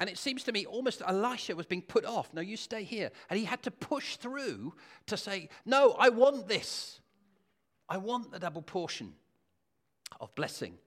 And 0.00 0.08
it 0.08 0.16
seems 0.16 0.42
to 0.44 0.52
me 0.52 0.64
almost 0.64 1.02
Elisha 1.06 1.54
was 1.54 1.66
being 1.66 1.82
put 1.82 2.06
off. 2.06 2.32
No, 2.32 2.40
you 2.40 2.56
stay 2.56 2.84
here. 2.84 3.10
And 3.28 3.38
he 3.38 3.44
had 3.44 3.62
to 3.64 3.70
push 3.70 4.16
through 4.16 4.74
to 5.06 5.16
say, 5.18 5.50
No, 5.66 5.94
I 5.98 6.08
want 6.08 6.48
this. 6.48 7.00
I 7.86 7.98
want 7.98 8.32
the 8.32 8.38
double 8.38 8.62
portion 8.62 9.12
of 10.20 10.34
blessing. 10.34 10.78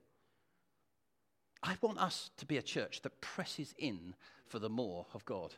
I 1.66 1.76
want 1.82 1.98
us 1.98 2.30
to 2.38 2.46
be 2.46 2.58
a 2.58 2.62
church 2.62 3.02
that 3.02 3.22
presses 3.22 3.74
in 3.80 4.14
for 4.46 4.60
the 4.60 4.70
more 4.70 5.08
of 5.16 5.26
God. 5.26 5.56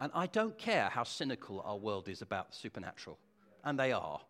And 0.00 0.10
I 0.14 0.26
don't 0.26 0.56
care 0.56 0.88
how 0.88 1.02
cynical 1.02 1.60
our 1.66 1.76
world 1.76 2.08
is 2.08 2.22
about 2.22 2.50
the 2.50 2.56
supernatural, 2.56 3.18
and 3.62 3.78
they 3.78 3.92
are. 3.92 4.20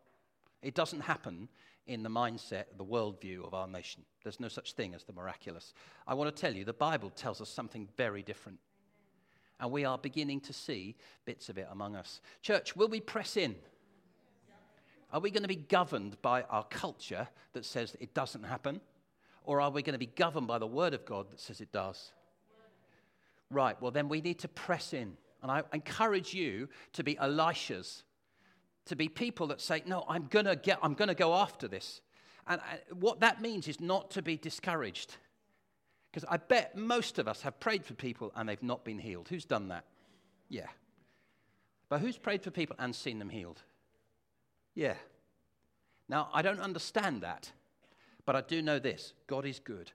It 0.60 0.74
doesn't 0.74 1.02
happen 1.02 1.48
in 1.86 2.02
the 2.02 2.08
mindset, 2.08 2.64
the 2.76 2.84
worldview 2.84 3.46
of 3.46 3.54
our 3.54 3.68
nation. 3.68 4.02
There's 4.24 4.40
no 4.40 4.48
such 4.48 4.72
thing 4.72 4.92
as 4.92 5.04
the 5.04 5.12
miraculous. 5.12 5.72
I 6.06 6.14
want 6.14 6.34
to 6.34 6.40
tell 6.40 6.54
you, 6.54 6.64
the 6.64 6.72
Bible 6.72 7.10
tells 7.10 7.40
us 7.40 7.48
something 7.48 7.86
very 7.96 8.22
different. 8.24 8.58
And 9.60 9.70
we 9.70 9.84
are 9.84 9.98
beginning 9.98 10.40
to 10.42 10.52
see 10.52 10.96
bits 11.24 11.48
of 11.48 11.58
it 11.58 11.68
among 11.70 11.94
us. 11.94 12.20
Church, 12.42 12.74
will 12.74 12.88
we 12.88 13.00
press 13.00 13.36
in? 13.36 13.54
Are 15.12 15.20
we 15.20 15.30
going 15.30 15.42
to 15.42 15.48
be 15.48 15.56
governed 15.56 16.20
by 16.22 16.42
our 16.42 16.64
culture 16.64 17.28
that 17.52 17.64
says 17.64 17.96
it 18.00 18.14
doesn't 18.14 18.42
happen? 18.42 18.80
Or 19.44 19.60
are 19.60 19.70
we 19.70 19.82
going 19.82 19.94
to 19.94 19.98
be 19.98 20.06
governed 20.06 20.46
by 20.46 20.58
the 20.58 20.66
Word 20.66 20.94
of 20.94 21.04
God 21.04 21.30
that 21.30 21.40
says 21.40 21.60
it 21.60 21.72
does? 21.72 22.12
Right, 23.50 23.80
well, 23.80 23.90
then 23.90 24.08
we 24.08 24.20
need 24.20 24.40
to 24.40 24.48
press 24.48 24.92
in. 24.92 25.16
And 25.42 25.50
I 25.50 25.62
encourage 25.72 26.34
you 26.34 26.68
to 26.94 27.02
be 27.02 27.14
Elishas, 27.14 28.02
to 28.86 28.96
be 28.96 29.08
people 29.08 29.46
that 29.48 29.60
say, 29.60 29.82
No, 29.86 30.04
I'm 30.08 30.26
going 30.26 30.46
to 30.46 30.56
get, 30.56 30.78
I'm 30.82 30.94
going 30.94 31.08
to 31.08 31.14
go 31.14 31.34
after 31.34 31.68
this. 31.68 32.00
And 32.46 32.60
uh, 32.60 32.94
what 32.94 33.20
that 33.20 33.40
means 33.40 33.68
is 33.68 33.80
not 33.80 34.10
to 34.12 34.22
be 34.22 34.36
discouraged. 34.36 35.16
Because 36.10 36.26
I 36.28 36.38
bet 36.38 36.76
most 36.76 37.18
of 37.18 37.28
us 37.28 37.42
have 37.42 37.60
prayed 37.60 37.84
for 37.84 37.94
people 37.94 38.32
and 38.34 38.48
they've 38.48 38.62
not 38.62 38.84
been 38.84 38.98
healed. 38.98 39.28
Who's 39.28 39.44
done 39.44 39.68
that? 39.68 39.84
Yeah. 40.48 40.66
But 41.88 42.00
who's 42.00 42.18
prayed 42.18 42.42
for 42.42 42.50
people 42.50 42.76
and 42.78 42.94
seen 42.94 43.18
them 43.18 43.28
healed? 43.28 43.62
Yeah. 44.74 44.94
Now, 46.08 46.28
I 46.32 46.42
don't 46.42 46.60
understand 46.60 47.22
that, 47.22 47.52
but 48.28 48.36
I 48.36 48.42
do 48.42 48.60
know 48.60 48.78
this 48.78 49.14
God 49.26 49.46
is 49.46 49.58
good 49.58 49.90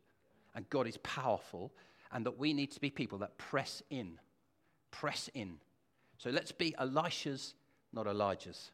and 0.56 0.68
God 0.72 0.88
is 0.88 0.98
powerful, 0.98 1.72
and 2.12 2.26
that 2.26 2.40
we 2.40 2.52
need 2.52 2.72
to 2.72 2.80
be 2.80 2.90
people 2.90 3.20
that 3.20 3.38
press 3.38 3.84
in 3.92 4.18
press 4.90 5.30
in. 5.36 5.60
So 6.18 6.32
let's 6.32 6.52
be 6.52 6.74
Elishas, 6.80 7.54
not 7.92 8.08
Elijahs. 8.08 8.72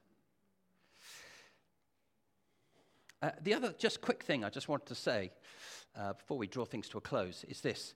Uh, 3.22 3.32
the 3.41 3.54
other, 3.54 3.76
just 3.78 4.00
quick 4.00 4.24
thing 4.24 4.45
I 4.45 4.50
just 4.50 4.69
wanted 4.69 4.86
to 4.88 4.95
say 4.95 5.30
uh, 5.98 6.13
before 6.13 6.38
we 6.38 6.48
draw 6.48 6.63
things 6.63 6.88
to 6.89 6.98
a 6.98 7.02
close 7.02 7.43
is 7.50 7.60
this. 7.60 7.95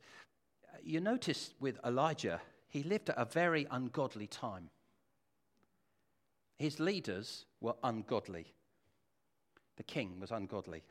Uh, 0.68 0.78
you 0.84 1.00
notice 1.00 1.54
with 1.62 1.78
Elijah, 1.86 2.42
he 2.68 2.84
lived 2.84 3.10
at 3.10 3.18
a 3.18 3.24
very 3.24 3.68
ungodly 3.72 4.28
time. 4.28 4.70
His 6.58 6.82
leaders 6.82 7.46
were 7.62 7.76
ungodly. 7.84 8.54
The 9.78 9.84
king 9.84 10.20
was 10.20 10.32
ungodly. 10.32 10.84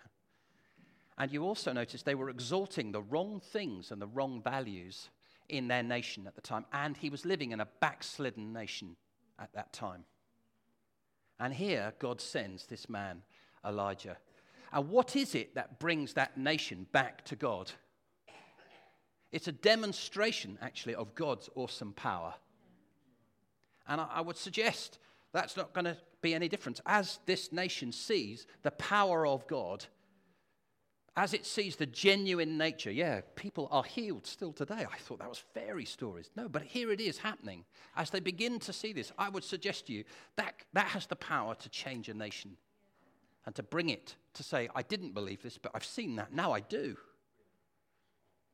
And 1.18 1.33
you 1.33 1.44
also 1.44 1.72
notice 1.72 2.03
they 2.03 2.14
were 2.14 2.31
exalting 2.31 2.92
the 2.92 3.03
wrong 3.03 3.40
things 3.40 3.90
and 3.90 4.01
the 4.01 4.07
wrong 4.07 4.42
values 4.42 5.11
in 5.48 5.68
their 5.68 5.83
nation 5.83 6.27
at 6.27 6.35
the 6.35 6.40
time, 6.40 6.64
and 6.72 6.96
he 6.96 7.11
was 7.11 7.27
living 7.27 7.53
in 7.53 7.61
a 7.61 7.68
backslidden 7.81 8.53
nation 8.53 8.96
at 9.38 9.53
that 9.53 9.72
time. 9.72 10.05
And 11.38 11.53
here, 11.53 11.92
God 11.98 12.20
sends 12.20 12.66
this 12.66 12.88
man, 12.88 13.22
Elijah. 13.66 14.16
And 14.72 14.88
what 14.88 15.16
is 15.16 15.35
it 15.35 15.55
that 15.55 15.79
brings 15.79 16.14
that 16.14 16.38
nation 16.38 16.87
back 16.92 17.25
to 17.27 17.37
God? 17.37 17.70
It's 19.33 19.48
a 19.48 19.53
demonstration, 19.53 20.59
actually, 20.62 20.94
of 20.94 21.14
God's 21.14 21.51
awesome 21.55 21.92
power. 21.92 22.35
And 23.87 24.01
I, 24.01 24.07
I 24.14 24.20
would 24.20 24.37
suggest 24.37 24.98
that's 25.33 25.57
not 25.57 25.72
going 25.72 25.87
to 25.87 25.96
be 26.20 26.35
any 26.35 26.48
different. 26.48 26.81
As 26.87 27.18
this 27.27 27.53
nation 27.53 27.92
sees 27.92 28.46
the 28.62 28.70
power 28.72 29.27
of 29.27 29.46
God, 29.46 29.85
as 31.16 31.35
it 31.35 31.44
sees 31.44 31.77
the 31.77 31.87
genuine 31.87 32.57
nature, 32.57 32.90
yeah, 32.90 33.20
people 33.37 33.68
are 33.70 33.85
healed 33.85 34.27
still 34.27 34.53
today. 34.53 34.87
I 34.90 34.96
thought 34.96 35.18
that 35.18 35.29
was 35.29 35.44
fairy 35.53 35.85
stories. 35.85 36.31
No, 36.37 36.48
but 36.48 36.62
here 36.62 36.90
it 36.90 37.01
is 37.01 37.18
happening. 37.18 37.64
As 37.96 38.09
they 38.09 38.20
begin 38.20 38.59
to 38.61 38.72
see 38.72 38.94
this, 38.94 39.12
I 39.18 39.29
would 39.29 39.44
suggest 39.44 39.87
to 39.87 39.92
you 39.92 40.05
that 40.37 40.55
that 40.72 40.87
has 40.87 41.07
the 41.07 41.16
power 41.16 41.55
to 41.57 41.68
change 41.68 42.09
a 42.09 42.14
nation 42.14 42.57
and 43.44 43.55
to 43.57 43.62
bring 43.62 43.90
it 43.90 44.16
to 44.35 44.42
say, 44.42 44.70
I 44.75 44.83
didn't 44.83 45.12
believe 45.12 45.42
this, 45.42 45.59
but 45.59 45.72
I've 45.75 45.85
seen 45.85 46.16
that. 46.16 46.33
Now 46.33 46.53
I 46.53 46.61
do. 46.61 46.96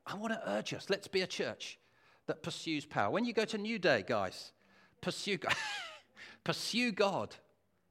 I 0.05 0.17
want 0.17 0.33
to 0.33 0.51
urge 0.51 0.75
us 0.75 0.87
let's 0.89 1.07
be 1.07 1.21
a 1.21 1.27
church 1.27 1.79
that 2.27 2.43
pursues 2.43 2.85
power. 2.85 3.11
When 3.11 3.25
you 3.25 3.33
go 3.33 3.45
to 3.45 3.59
New 3.59 3.79
Day, 3.79 4.05
guys, 4.07 4.53
pursue 5.01 5.37
God. 5.37 5.55
pursue 6.45 6.91
God. 6.91 7.37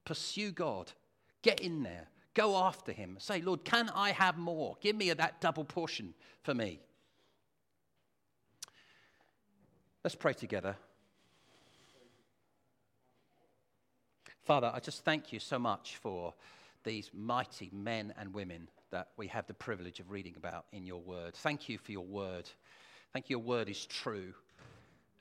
Pursue 0.04 0.52
God. 0.52 0.92
Get 1.42 1.62
in 1.62 1.84
there 1.84 2.10
Go 2.38 2.56
after 2.56 2.92
him. 2.92 3.16
Say, 3.20 3.42
Lord, 3.42 3.66
can 3.66 3.90
I 3.90 4.12
have 4.12 4.38
more? 4.38 4.78
Give 4.80 4.96
me 4.96 5.12
that 5.12 5.42
double 5.42 5.66
portion 5.66 6.14
for 6.44 6.54
me. 6.54 6.80
Let's 10.04 10.14
pray 10.14 10.34
together. 10.34 10.76
Father, 14.44 14.72
I 14.72 14.80
just 14.80 15.04
thank 15.04 15.34
you 15.34 15.40
so 15.40 15.58
much 15.58 15.98
for 15.98 16.36
these 16.84 17.10
mighty 17.12 17.72
men 17.74 18.14
and 18.20 18.32
women 18.36 18.70
that 18.92 19.08
we 19.18 19.26
have 19.30 19.48
the 19.48 19.56
privilege 19.56 20.00
of 20.00 20.12
reading 20.12 20.36
about 20.38 20.66
in 20.72 20.86
your 20.86 21.02
word. 21.02 21.34
Thank 21.34 21.68
you 21.68 21.80
for 21.80 21.92
your 21.92 22.06
word. 22.06 22.48
Thank 23.14 23.32
you, 23.32 23.40
your 23.40 23.46
word 23.48 23.68
is 23.68 23.84
true. 23.88 24.36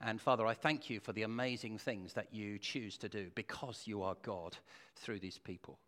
And 0.03 0.21
Father, 0.21 0.47
I 0.47 0.53
thank 0.53 0.91
you 0.91 1.01
for 1.01 1.15
the 1.15 1.23
amazing 1.23 1.79
things 1.79 2.13
that 2.13 2.35
you 2.35 2.59
choose 2.59 2.99
to 2.99 3.09
do 3.09 3.31
because 3.35 3.85
you 3.87 4.03
are 4.03 4.17
God 4.23 4.59
through 4.97 5.21
these 5.21 5.39
people. 5.39 5.79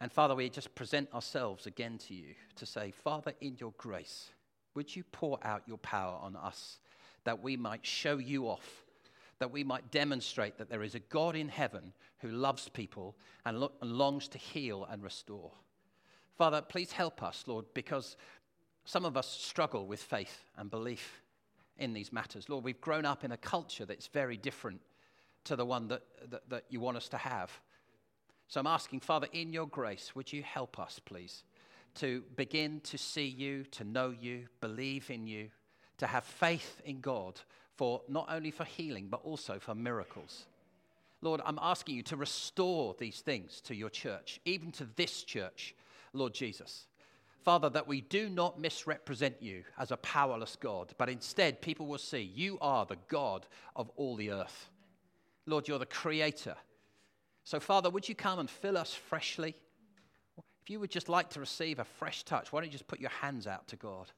And 0.00 0.12
Father, 0.12 0.34
we 0.34 0.48
just 0.50 0.74
present 0.74 1.12
ourselves 1.14 1.66
again 1.66 1.98
to 1.98 2.14
you 2.14 2.34
to 2.56 2.66
say, 2.66 2.90
Father, 2.90 3.32
in 3.40 3.56
your 3.58 3.72
grace, 3.78 4.30
would 4.74 4.94
you 4.94 5.04
pour 5.12 5.38
out 5.42 5.62
your 5.66 5.78
power 5.78 6.18
on 6.20 6.36
us 6.36 6.78
that 7.24 7.42
we 7.42 7.56
might 7.56 7.86
show 7.86 8.18
you 8.18 8.48
off, 8.48 8.84
that 9.38 9.50
we 9.50 9.64
might 9.64 9.90
demonstrate 9.90 10.58
that 10.58 10.68
there 10.68 10.82
is 10.82 10.94
a 10.94 11.00
God 11.00 11.36
in 11.36 11.48
heaven 11.48 11.92
who 12.18 12.28
loves 12.28 12.68
people 12.68 13.16
and, 13.46 13.60
lo- 13.60 13.72
and 13.80 13.92
longs 13.92 14.28
to 14.28 14.38
heal 14.38 14.86
and 14.90 15.02
restore. 15.02 15.52
Father, 16.36 16.60
please 16.60 16.92
help 16.92 17.22
us, 17.22 17.44
Lord, 17.46 17.64
because 17.74 18.16
some 18.84 19.04
of 19.04 19.16
us 19.16 19.28
struggle 19.28 19.86
with 19.86 20.02
faith 20.02 20.44
and 20.58 20.70
belief 20.70 21.22
in 21.78 21.92
these 21.92 22.12
matters. 22.12 22.48
Lord, 22.48 22.64
we've 22.64 22.80
grown 22.80 23.04
up 23.04 23.24
in 23.24 23.32
a 23.32 23.36
culture 23.36 23.86
that's 23.86 24.08
very 24.08 24.36
different 24.36 24.80
to 25.44 25.56
the 25.56 25.64
one 25.64 25.88
that, 25.88 26.02
that, 26.30 26.48
that 26.50 26.64
you 26.68 26.80
want 26.80 26.96
us 26.96 27.08
to 27.08 27.16
have. 27.16 27.50
So 28.48 28.60
I'm 28.60 28.66
asking, 28.66 29.00
Father, 29.00 29.28
in 29.32 29.52
your 29.52 29.66
grace, 29.66 30.14
would 30.14 30.32
you 30.32 30.42
help 30.42 30.78
us, 30.78 30.98
please, 30.98 31.44
to 31.96 32.22
begin 32.36 32.80
to 32.80 32.98
see 32.98 33.26
you, 33.26 33.64
to 33.72 33.84
know 33.84 34.14
you, 34.18 34.46
believe 34.60 35.10
in 35.10 35.26
you, 35.26 35.50
to 35.98 36.06
have 36.06 36.24
faith 36.24 36.80
in 36.84 37.00
God 37.00 37.40
for 37.76 38.02
not 38.08 38.26
only 38.28 38.50
for 38.50 38.64
healing, 38.64 39.08
but 39.10 39.20
also 39.24 39.58
for 39.58 39.74
miracles. 39.74 40.44
Lord, 41.22 41.40
I'm 41.44 41.58
asking 41.60 41.96
you 41.96 42.02
to 42.04 42.16
restore 42.16 42.94
these 42.98 43.20
things 43.20 43.60
to 43.62 43.74
your 43.74 43.90
church, 43.90 44.40
even 44.44 44.70
to 44.72 44.86
this 44.96 45.22
church, 45.22 45.74
Lord 46.12 46.34
Jesus. 46.34 46.86
Father, 47.42 47.68
that 47.70 47.88
we 47.88 48.00
do 48.00 48.28
not 48.28 48.60
misrepresent 48.60 49.36
you 49.40 49.64
as 49.78 49.90
a 49.90 49.96
powerless 49.98 50.56
God, 50.56 50.94
but 50.96 51.08
instead 51.08 51.60
people 51.60 51.86
will 51.86 51.98
see 51.98 52.20
you 52.20 52.58
are 52.60 52.86
the 52.86 52.98
God 53.08 53.46
of 53.76 53.90
all 53.96 54.16
the 54.16 54.30
earth. 54.30 54.68
Lord, 55.46 55.68
you're 55.68 55.78
the 55.78 55.86
creator. 55.86 56.56
So, 57.44 57.60
Father, 57.60 57.90
would 57.90 58.08
you 58.08 58.14
come 58.14 58.38
and 58.38 58.48
fill 58.48 58.76
us 58.78 58.94
freshly? 58.94 59.54
If 60.62 60.70
you 60.70 60.80
would 60.80 60.90
just 60.90 61.10
like 61.10 61.28
to 61.30 61.40
receive 61.40 61.78
a 61.78 61.84
fresh 61.84 62.24
touch, 62.24 62.50
why 62.50 62.60
don't 62.60 62.68
you 62.68 62.72
just 62.72 62.86
put 62.86 63.00
your 63.00 63.10
hands 63.10 63.46
out 63.46 63.68
to 63.68 63.76
God? 63.76 64.10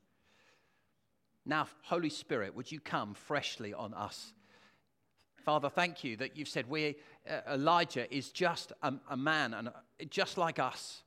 Now, 1.45 1.69
Holy 1.83 2.09
Spirit, 2.09 2.55
would 2.55 2.71
you 2.71 2.79
come 2.79 3.15
freshly 3.15 3.75
on 3.75 3.95
us? 3.95 4.33
Father, 5.45 5.69
thank 5.69 6.05
you 6.05 6.17
that 6.17 6.37
you've 6.37 6.49
said 6.49 6.69
we, 6.69 6.97
uh, 7.29 7.55
Elijah 7.55 8.13
is 8.15 8.31
just 8.31 8.73
a, 8.83 8.95
a 9.11 9.17
man 9.17 9.55
and 9.55 9.71
just 10.11 10.39
like 10.39 10.59
us. 10.59 11.03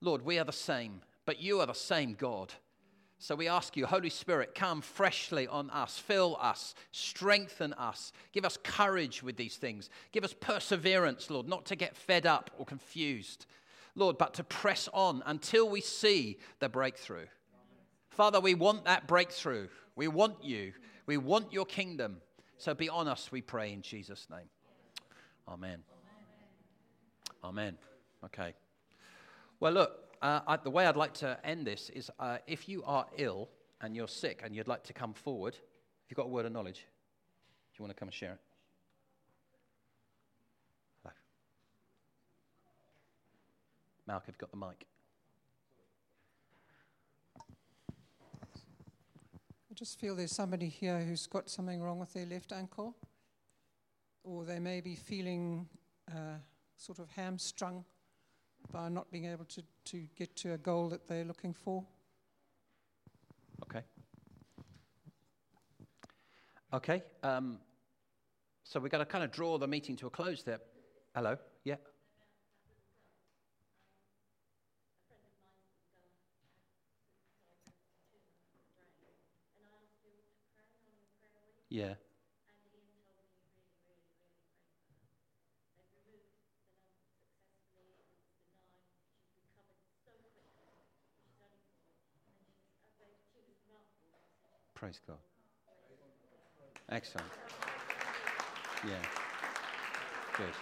Lord, 0.00 0.22
we 0.22 0.38
are 0.38 0.44
the 0.44 0.52
same, 0.52 1.02
but 1.26 1.40
you 1.40 1.60
are 1.60 1.66
the 1.66 1.74
same 1.74 2.14
God. 2.14 2.52
So 3.22 3.34
we 3.34 3.48
ask 3.48 3.76
you, 3.76 3.84
Holy 3.84 4.08
Spirit, 4.08 4.54
come 4.54 4.80
freshly 4.80 5.46
on 5.46 5.68
us, 5.68 5.98
fill 5.98 6.38
us, 6.40 6.74
strengthen 6.90 7.74
us, 7.74 8.14
give 8.32 8.46
us 8.46 8.56
courage 8.64 9.22
with 9.22 9.36
these 9.36 9.58
things, 9.58 9.90
give 10.10 10.24
us 10.24 10.34
perseverance, 10.40 11.28
Lord, 11.28 11.46
not 11.46 11.66
to 11.66 11.76
get 11.76 11.94
fed 11.94 12.24
up 12.24 12.50
or 12.56 12.64
confused, 12.64 13.44
Lord, 13.94 14.16
but 14.16 14.32
to 14.34 14.44
press 14.44 14.88
on 14.94 15.22
until 15.26 15.68
we 15.68 15.82
see 15.82 16.38
the 16.60 16.70
breakthrough. 16.70 17.26
Father, 18.08 18.40
we 18.40 18.54
want 18.54 18.86
that 18.86 19.06
breakthrough. 19.06 19.68
We 19.96 20.08
want 20.08 20.42
you. 20.42 20.72
We 21.04 21.18
want 21.18 21.52
your 21.52 21.66
kingdom. 21.66 22.22
So 22.56 22.72
be 22.72 22.88
on 22.88 23.06
us, 23.06 23.30
we 23.30 23.42
pray, 23.42 23.74
in 23.74 23.82
Jesus' 23.82 24.28
name. 24.30 24.48
Amen. 25.46 25.82
Amen. 27.44 27.76
Okay. 28.24 28.54
Well, 29.60 29.72
look, 29.72 30.09
uh, 30.22 30.40
I, 30.46 30.56
the 30.56 30.70
way 30.70 30.86
I'd 30.86 30.96
like 30.96 31.14
to 31.14 31.38
end 31.44 31.66
this 31.66 31.90
is 31.90 32.10
uh, 32.18 32.38
if 32.46 32.68
you 32.68 32.82
are 32.84 33.06
ill 33.16 33.48
and 33.80 33.96
you're 33.96 34.08
sick 34.08 34.42
and 34.44 34.54
you'd 34.54 34.68
like 34.68 34.84
to 34.84 34.92
come 34.92 35.14
forward, 35.14 35.54
if 35.54 36.10
you've 36.10 36.16
got 36.16 36.26
a 36.26 36.28
word 36.28 36.46
of 36.46 36.52
knowledge, 36.52 36.80
do 36.80 37.78
you 37.78 37.82
want 37.84 37.96
to 37.96 37.98
come 37.98 38.08
and 38.08 38.14
share 38.14 38.32
it? 38.32 38.40
Hello. 41.02 41.14
Malk, 44.08 44.26
have 44.26 44.34
you 44.34 44.38
got 44.38 44.50
the 44.50 44.56
mic? 44.58 44.86
I 49.70 49.74
just 49.74 49.98
feel 49.98 50.14
there's 50.14 50.34
somebody 50.34 50.68
here 50.68 50.98
who's 50.98 51.26
got 51.26 51.48
something 51.48 51.80
wrong 51.80 51.98
with 51.98 52.12
their 52.12 52.26
left 52.26 52.52
ankle, 52.52 52.94
or 54.22 54.44
they 54.44 54.58
may 54.58 54.82
be 54.82 54.96
feeling 54.96 55.66
uh, 56.10 56.36
sort 56.76 56.98
of 56.98 57.08
hamstrung 57.10 57.84
by 58.72 58.88
not 58.88 59.10
being 59.10 59.26
able 59.26 59.44
to, 59.46 59.62
to 59.84 60.06
get 60.16 60.34
to 60.36 60.52
a 60.52 60.58
goal 60.58 60.88
that 60.88 61.06
they're 61.06 61.24
looking 61.24 61.54
for. 61.54 61.84
Okay. 63.62 63.82
Okay. 66.72 67.02
Um, 67.22 67.58
so 68.64 68.78
we're 68.78 68.88
going 68.88 69.04
to 69.04 69.10
kind 69.10 69.24
of 69.24 69.32
draw 69.32 69.58
the 69.58 69.66
meeting 69.66 69.96
to 69.96 70.06
a 70.06 70.10
close 70.10 70.42
there. 70.42 70.60
Hello? 71.14 71.36
Yeah. 71.64 71.76
Yeah. 81.68 81.94
Praise 94.80 94.98
God. 95.06 95.18
Excellent. 96.88 97.28
Yeah. 98.88 98.94
Good. 100.38 100.54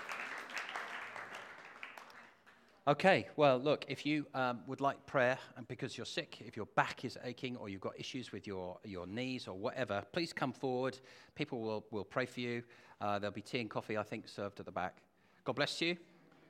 Okay, 2.88 3.28
well, 3.36 3.58
look, 3.58 3.84
if 3.86 4.04
you 4.04 4.26
um, 4.34 4.58
would 4.66 4.80
like 4.80 5.06
prayer 5.06 5.38
and 5.56 5.68
because 5.68 5.96
you're 5.96 6.04
sick, 6.04 6.38
if 6.44 6.56
your 6.56 6.66
back 6.74 7.04
is 7.04 7.16
aching 7.22 7.56
or 7.58 7.68
you've 7.68 7.80
got 7.80 7.92
issues 7.96 8.32
with 8.32 8.44
your, 8.44 8.78
your 8.82 9.06
knees 9.06 9.46
or 9.46 9.56
whatever, 9.56 10.02
please 10.10 10.32
come 10.32 10.52
forward. 10.52 10.98
People 11.36 11.60
will, 11.60 11.86
will 11.92 12.04
pray 12.04 12.26
for 12.26 12.40
you. 12.40 12.64
Uh, 13.00 13.20
there'll 13.20 13.32
be 13.32 13.40
tea 13.40 13.60
and 13.60 13.70
coffee, 13.70 13.96
I 13.96 14.02
think, 14.02 14.26
served 14.26 14.58
at 14.58 14.66
the 14.66 14.72
back. 14.72 14.96
God 15.44 15.54
bless 15.54 15.80
you. 15.80 15.96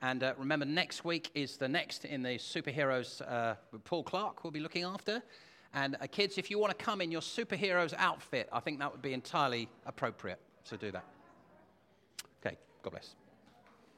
And 0.01 0.23
uh, 0.23 0.33
remember, 0.39 0.65
next 0.65 1.05
week 1.05 1.31
is 1.35 1.59
the 1.59 1.69
next 1.69 2.07
in 2.07 2.23
the 2.23 2.39
superheroes. 2.39 3.21
Uh, 3.31 3.57
Paul 3.85 4.05
Clark 4.05 4.43
will 4.43 4.53
be 4.53 4.61
looking 4.61 4.85
after. 4.85 5.23
And 5.75 5.97
uh, 6.01 6.07
kids, 6.07 6.39
if 6.39 6.51
you 6.51 6.59
want 6.59 6.77
to 6.77 6.85
come 6.85 7.01
in 7.01 7.11
your 7.11 7.21
superhero's 7.21 7.95
outfit, 7.97 8.49
I 8.53 8.61
think 8.61 8.79
that 8.79 8.91
would 8.91 9.03
be 9.03 9.13
entirely 9.13 9.69
appropriate. 9.87 10.41
So 10.65 10.77
do 10.77 10.91
that. 10.93 11.05
Okay, 12.45 12.57
God 12.83 12.91
bless. 12.91 13.15